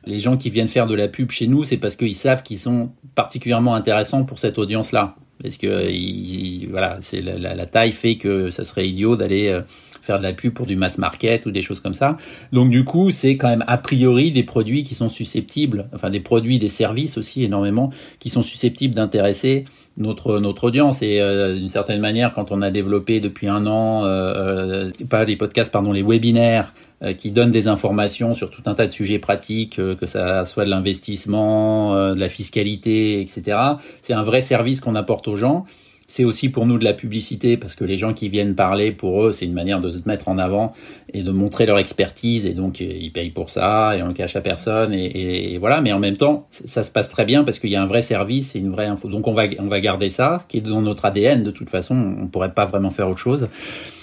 les 0.05 0.19
gens 0.19 0.37
qui 0.37 0.49
viennent 0.49 0.67
faire 0.67 0.87
de 0.87 0.95
la 0.95 1.07
pub 1.07 1.31
chez 1.31 1.47
nous, 1.47 1.63
c'est 1.63 1.77
parce 1.77 1.95
qu'ils 1.95 2.15
savent 2.15 2.43
qu'ils 2.43 2.57
sont 2.57 2.91
particulièrement 3.15 3.75
intéressants 3.75 4.23
pour 4.23 4.39
cette 4.39 4.57
audience-là. 4.57 5.15
Parce 5.41 5.57
que 5.57 6.69
voilà, 6.69 6.97
c'est 7.01 7.21
la, 7.21 7.65
taille 7.65 7.91
fait 7.91 8.17
que 8.17 8.49
ça 8.49 8.63
serait 8.63 8.89
idiot 8.89 9.15
d'aller 9.15 9.47
euh, 9.47 9.61
faire 10.09 10.19
de 10.19 10.23
la 10.23 10.33
pub 10.33 10.53
pour 10.53 10.65
du 10.65 10.75
mass 10.75 10.97
market 10.97 11.45
ou 11.45 11.51
des 11.51 11.61
choses 11.61 11.79
comme 11.79 11.93
ça. 11.93 12.17
Donc 12.51 12.69
du 12.69 12.83
coup, 12.83 13.09
c'est 13.09 13.37
quand 13.37 13.49
même 13.49 13.63
a 13.67 13.77
priori 13.77 14.31
des 14.31 14.43
produits 14.43 14.83
qui 14.83 14.95
sont 14.95 15.09
susceptibles, 15.09 15.87
enfin 15.93 16.09
des 16.09 16.19
produits, 16.19 16.59
des 16.59 16.69
services 16.69 17.17
aussi 17.17 17.43
énormément, 17.43 17.91
qui 18.19 18.29
sont 18.29 18.41
susceptibles 18.41 18.95
d'intéresser 18.95 19.65
notre 19.97 20.39
notre 20.39 20.63
audience 20.63 21.01
et 21.01 21.19
euh, 21.19 21.55
d'une 21.55 21.67
certaine 21.67 21.99
manière 21.99 22.31
quand 22.33 22.51
on 22.51 22.61
a 22.61 22.71
développé 22.71 23.19
depuis 23.19 23.49
un 23.49 23.65
an 23.65 24.05
euh, 24.05 24.91
pas 25.09 25.25
les 25.25 25.35
podcasts 25.35 25.73
pardon 25.73 25.91
les 25.91 26.03
webinaires 26.03 26.71
euh, 27.01 27.13
qui 27.13 27.31
donne 27.31 27.49
des 27.49 27.69
informations 27.69 28.34
sur 28.34 28.49
tout 28.49 28.63
un 28.65 28.73
tas 28.73 28.86
de 28.86 28.91
sujets 28.91 29.19
pratiques, 29.19 29.79
euh, 29.79 29.95
que 29.95 30.05
ça 30.05 30.43
soit 30.43 30.65
de 30.65 30.69
l'investissement, 30.69 31.95
euh, 31.95 32.13
de 32.13 32.19
la 32.19 32.27
fiscalité, 32.27 33.21
etc. 33.21 33.57
C'est 34.01 34.12
un 34.12 34.21
vrai 34.21 34.41
service 34.41 34.81
qu'on 34.81 34.95
apporte 34.95 35.29
aux 35.29 35.38
gens. 35.38 35.65
C'est 36.12 36.24
aussi 36.24 36.50
pour 36.50 36.65
nous 36.65 36.80
de 36.80 36.84
la 36.84 36.93
publicité 36.93 37.56
parce 37.56 37.76
que 37.76 37.86
les 37.86 37.95
gens 37.95 38.15
qui 38.15 38.30
viennent 38.30 38.56
parler, 38.56 38.91
pour 38.91 39.26
eux, 39.26 39.32
c'est 39.32 39.45
une 39.45 39.54
manière 39.54 39.80
de 39.80 39.91
se 39.91 40.00
mettre 40.08 40.28
en 40.28 40.39
avant 40.39 40.74
et 41.13 41.22
de 41.22 41.30
montrer 41.30 41.67
leur 41.67 41.78
expertise 41.78 42.48
et 42.48 42.54
donc 42.54 42.80
ils 42.80 43.12
payent 43.12 43.30
pour 43.30 43.52
ça 43.52 43.95
et 43.95 44.02
on 44.02 44.08
le 44.08 44.15
cache 44.15 44.36
à 44.36 44.41
personne 44.41 44.91
et, 44.91 45.56
voilà. 45.60 45.82
Mais 45.82 45.93
en 45.93 46.00
même 46.00 46.17
temps, 46.17 46.48
ça 46.50 46.82
se 46.82 46.91
passe 46.91 47.10
très 47.10 47.26
bien 47.26 47.43
parce 47.43 47.60
qu'il 47.60 47.69
y 47.69 47.76
a 47.76 47.84
un 47.84 47.86
vrai 47.86 48.02
service 48.02 48.56
et 48.56 48.60
une 48.60 48.72
vraie 48.72 48.88
info. 48.88 49.08
Donc 49.08 49.28
on 49.28 49.34
va 49.34 49.43
on 49.60 49.67
va 49.67 49.80
garder 49.82 50.10
ça, 50.10 50.39
qui 50.48 50.58
est 50.58 50.62
dans 50.62 50.82
notre 50.82 51.06
ADN 51.06 51.43
de 51.43 51.52
toute 51.52 51.69
façon. 51.69 51.95
On 51.95 52.26
pourrait 52.26 52.54
pas 52.56 52.65
vraiment 52.65 52.89
faire 52.89 53.08
autre 53.08 53.19
chose 53.19 53.48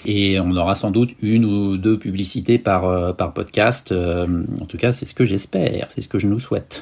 et 0.05 0.39
on 0.39 0.55
aura 0.55 0.75
sans 0.75 0.91
doute 0.91 1.11
une 1.21 1.43
ou 1.43 1.75
deux 1.75 1.99
publicités 1.99 2.57
par 2.57 2.85
euh, 2.85 3.11
par 3.11 3.33
podcast. 3.33 3.91
Euh, 3.91 4.25
en 4.61 4.65
tout 4.65 4.77
cas, 4.77 4.93
c'est 4.93 5.05
ce 5.05 5.13
que 5.13 5.25
j'espère, 5.25 5.87
c'est 5.89 5.99
ce 5.99 6.07
que 6.07 6.19
je 6.19 6.27
nous 6.27 6.39
souhaite. 6.39 6.81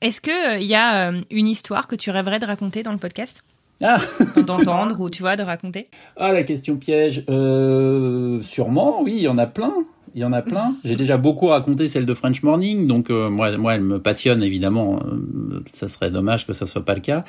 Est-ce 0.00 0.20
que 0.20 0.60
il 0.60 0.68
y 0.68 0.76
a 0.76 1.10
euh, 1.10 1.20
une 1.32 1.48
histoire 1.48 1.88
que 1.88 1.96
tu 1.96 2.12
rêverais 2.12 2.38
de 2.38 2.46
raconter 2.46 2.84
dans 2.84 2.92
le 2.92 2.98
podcast? 2.98 3.42
Ah. 3.82 3.98
d'entendre 4.46 5.00
ou 5.00 5.10
tu 5.10 5.22
vois 5.22 5.36
de 5.36 5.42
raconter? 5.42 5.88
Ah 6.16 6.32
la 6.32 6.42
question 6.42 6.76
piège, 6.76 7.24
euh, 7.28 8.42
sûrement 8.42 9.02
oui, 9.02 9.14
il 9.16 9.22
y 9.22 9.28
en 9.28 9.38
a 9.38 9.46
plein 9.46 9.72
il 10.14 10.20
y 10.20 10.24
en 10.24 10.32
a 10.32 10.42
plein. 10.42 10.74
J'ai 10.84 10.96
déjà 10.96 11.16
beaucoup 11.16 11.46
raconté 11.46 11.86
celle 11.86 12.04
de 12.04 12.14
French 12.14 12.42
Morning, 12.42 12.86
donc 12.86 13.10
euh, 13.10 13.30
moi, 13.30 13.56
moi, 13.56 13.74
elle 13.74 13.82
me 13.82 14.00
passionne 14.00 14.42
évidemment. 14.42 15.00
Euh, 15.04 15.60
ça 15.72 15.88
serait 15.88 16.10
dommage 16.10 16.46
que 16.46 16.52
ça 16.52 16.66
soit 16.66 16.84
pas 16.84 16.94
le 16.94 17.00
cas. 17.00 17.24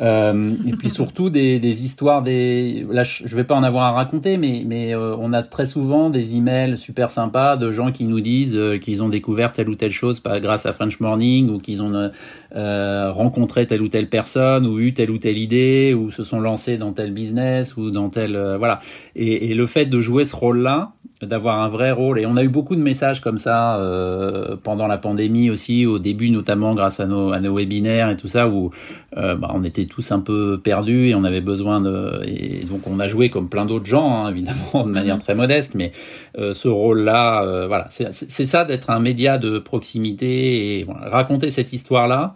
Euh, 0.00 0.52
et 0.66 0.72
puis 0.72 0.88
surtout 0.90 1.30
des, 1.30 1.58
des, 1.58 1.84
histoires 1.84 2.22
des. 2.22 2.86
Là, 2.90 3.02
je 3.02 3.34
vais 3.34 3.44
pas 3.44 3.56
en 3.56 3.62
avoir 3.62 3.84
à 3.84 3.92
raconter, 3.92 4.36
mais 4.36 4.62
mais 4.66 4.94
euh, 4.94 5.16
on 5.18 5.32
a 5.32 5.42
très 5.42 5.66
souvent 5.66 6.10
des 6.10 6.36
emails 6.36 6.78
super 6.78 7.10
sympas 7.10 7.56
de 7.56 7.70
gens 7.72 7.90
qui 7.90 8.04
nous 8.04 8.20
disent 8.20 8.58
qu'ils 8.82 9.02
ont 9.02 9.08
découvert 9.08 9.52
telle 9.52 9.68
ou 9.68 9.74
telle 9.74 9.90
chose 9.90 10.20
pas 10.20 10.38
grâce 10.38 10.66
à 10.66 10.72
French 10.72 11.00
Morning 11.00 11.50
ou 11.50 11.58
qu'ils 11.58 11.82
ont 11.82 12.10
rencontré 12.54 13.66
telle 13.66 13.82
ou 13.82 13.88
telle 13.88 14.08
personne 14.08 14.66
ou 14.66 14.78
eu 14.78 14.94
telle 14.94 15.10
ou 15.10 15.18
telle 15.18 15.38
idée 15.38 15.94
ou 15.94 16.10
se 16.10 16.22
sont 16.22 16.40
lancés 16.40 16.76
dans 16.76 16.92
tel 16.92 17.12
business 17.12 17.76
ou 17.76 17.90
dans 17.90 18.08
tel 18.10 18.36
voilà. 18.58 18.80
Et, 19.16 19.50
et 19.50 19.54
le 19.54 19.66
fait 19.66 19.86
de 19.86 20.00
jouer 20.00 20.24
ce 20.24 20.36
rôle-là 20.36 20.92
d'avoir 21.22 21.60
un 21.60 21.68
vrai 21.68 21.92
rôle. 21.92 22.18
Et 22.18 22.26
on 22.26 22.36
a 22.36 22.42
eu 22.42 22.48
beaucoup 22.48 22.76
de 22.76 22.80
messages 22.80 23.20
comme 23.20 23.38
ça 23.38 23.78
euh, 23.78 24.56
pendant 24.62 24.86
la 24.86 24.98
pandémie 24.98 25.50
aussi, 25.50 25.86
au 25.86 25.98
début 25.98 26.30
notamment 26.30 26.74
grâce 26.74 27.00
à 27.00 27.06
nos, 27.06 27.32
à 27.32 27.40
nos 27.40 27.56
webinaires 27.56 28.10
et 28.10 28.16
tout 28.16 28.26
ça, 28.26 28.48
où 28.48 28.70
euh, 29.16 29.36
bah, 29.36 29.50
on 29.54 29.62
était 29.64 29.84
tous 29.84 30.10
un 30.12 30.20
peu 30.20 30.60
perdus 30.62 31.08
et 31.08 31.14
on 31.14 31.24
avait 31.24 31.40
besoin 31.40 31.80
de... 31.80 32.22
Et 32.26 32.64
donc 32.64 32.86
on 32.86 32.98
a 32.98 33.08
joué 33.08 33.30
comme 33.30 33.48
plein 33.48 33.66
d'autres 33.66 33.86
gens, 33.86 34.24
hein, 34.24 34.30
évidemment, 34.30 34.84
de 34.84 34.90
manière 34.90 35.18
très 35.18 35.34
modeste, 35.34 35.74
mais 35.74 35.92
euh, 36.38 36.52
ce 36.52 36.68
rôle-là, 36.68 37.44
euh, 37.44 37.66
voilà, 37.66 37.86
c'est 37.88 38.12
ça 38.12 38.64
d'être 38.64 38.90
un 38.90 39.00
média 39.00 39.38
de 39.38 39.58
proximité 39.58 40.78
et 40.78 40.84
voilà, 40.84 41.08
raconter 41.08 41.50
cette 41.50 41.72
histoire-là. 41.72 42.34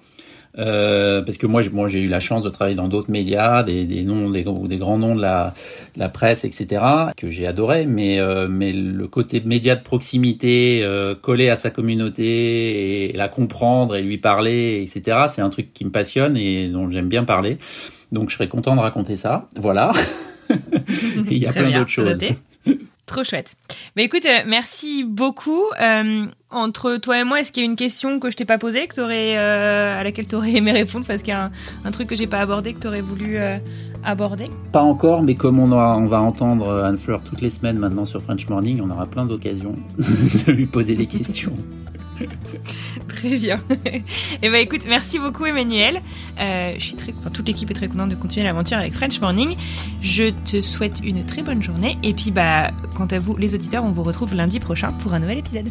Euh, 0.58 1.22
parce 1.22 1.38
que 1.38 1.46
moi, 1.46 1.62
moi, 1.72 1.88
j'ai 1.88 2.00
eu 2.00 2.08
la 2.08 2.20
chance 2.20 2.42
de 2.42 2.48
travailler 2.48 2.76
dans 2.76 2.88
d'autres 2.88 3.10
médias, 3.10 3.62
des, 3.62 3.84
des 3.84 4.02
noms, 4.02 4.30
des, 4.30 4.44
des, 4.44 4.76
grands 4.76 4.98
noms 4.98 5.14
de 5.14 5.20
la, 5.20 5.54
la 5.96 6.08
presse, 6.08 6.44
etc., 6.44 6.82
que 7.16 7.30
j'ai 7.30 7.46
adoré. 7.46 7.86
Mais, 7.86 8.18
euh, 8.20 8.48
mais 8.48 8.72
le 8.72 9.06
côté 9.06 9.40
média 9.44 9.76
de 9.76 9.82
proximité, 9.82 10.80
euh, 10.82 11.14
coller 11.14 11.50
à 11.50 11.56
sa 11.56 11.70
communauté 11.70 13.10
et 13.10 13.12
la 13.12 13.28
comprendre 13.28 13.96
et 13.96 14.02
lui 14.02 14.18
parler, 14.18 14.82
etc., 14.82 15.24
c'est 15.28 15.42
un 15.42 15.50
truc 15.50 15.72
qui 15.74 15.84
me 15.84 15.90
passionne 15.90 16.36
et 16.36 16.68
dont 16.68 16.90
j'aime 16.90 17.08
bien 17.08 17.24
parler. 17.24 17.58
Donc, 18.12 18.30
je 18.30 18.36
serais 18.36 18.48
content 18.48 18.76
de 18.76 18.80
raconter 18.80 19.16
ça. 19.16 19.48
Voilà. 19.56 19.92
Il 21.30 21.38
y 21.38 21.46
a 21.46 21.52
plein 21.52 21.70
d'autres 21.70 21.90
choses. 21.90 22.18
Trop 23.06 23.22
chouette. 23.22 23.54
Mais 23.94 24.04
écoute, 24.04 24.26
euh, 24.26 24.42
merci 24.46 25.04
beaucoup. 25.04 25.62
Euh, 25.80 26.26
entre 26.50 26.96
toi 26.96 27.20
et 27.20 27.24
moi, 27.24 27.40
est-ce 27.40 27.52
qu'il 27.52 27.62
y 27.62 27.66
a 27.66 27.70
une 27.70 27.76
question 27.76 28.18
que 28.18 28.32
je 28.32 28.36
t'ai 28.36 28.44
pas 28.44 28.58
posée, 28.58 28.88
que 28.88 29.00
euh, 29.00 30.00
à 30.00 30.02
laquelle 30.02 30.26
tu 30.26 30.34
aurais 30.34 30.54
aimé 30.54 30.72
répondre, 30.72 31.06
parce 31.06 31.22
qu'il 31.22 31.32
y 31.32 31.36
a 31.36 31.52
un, 31.84 31.90
truc 31.92 32.08
que 32.08 32.16
j'ai 32.16 32.26
pas 32.26 32.40
abordé, 32.40 32.74
que 32.74 32.80
tu 32.80 32.88
aurais 32.88 33.02
voulu 33.02 33.38
aborder? 34.04 34.46
Pas 34.72 34.82
encore, 34.82 35.22
mais 35.22 35.36
comme 35.36 35.60
on 35.60 35.68
va 35.68 36.20
entendre 36.20 36.82
Anne 36.82 36.98
Fleur 36.98 37.22
toutes 37.22 37.42
les 37.42 37.50
semaines 37.50 37.78
maintenant 37.78 38.04
sur 38.04 38.20
French 38.22 38.48
Morning, 38.48 38.80
on 38.82 38.90
aura 38.90 39.06
plein 39.06 39.24
d'occasions 39.24 39.74
de 39.98 40.52
lui 40.52 40.66
poser 40.66 40.96
des 40.96 41.06
questions. 41.06 41.52
Très 43.08 43.36
bien. 43.36 43.58
et 43.84 44.02
eh 44.42 44.50
ben 44.50 44.56
écoute, 44.56 44.82
merci 44.88 45.18
beaucoup 45.18 45.46
Emmanuel. 45.46 46.00
Euh, 46.38 46.74
je 46.78 46.84
suis 46.84 46.94
très, 46.94 47.12
toute 47.32 47.46
l'équipe 47.46 47.70
est 47.70 47.74
très 47.74 47.88
contente 47.88 48.10
de 48.10 48.14
continuer 48.14 48.44
l'aventure 48.44 48.78
avec 48.78 48.92
French 48.92 49.20
Morning. 49.20 49.56
Je 50.02 50.30
te 50.44 50.60
souhaite 50.60 51.00
une 51.04 51.24
très 51.24 51.42
bonne 51.42 51.62
journée 51.62 51.98
et 52.02 52.14
puis 52.14 52.30
bah 52.30 52.70
quant 52.96 53.06
à 53.06 53.18
vous 53.18 53.36
les 53.36 53.54
auditeurs, 53.54 53.84
on 53.84 53.90
vous 53.90 54.02
retrouve 54.02 54.34
lundi 54.34 54.60
prochain 54.60 54.92
pour 54.92 55.14
un 55.14 55.20
nouvel 55.20 55.38
épisode. 55.38 55.70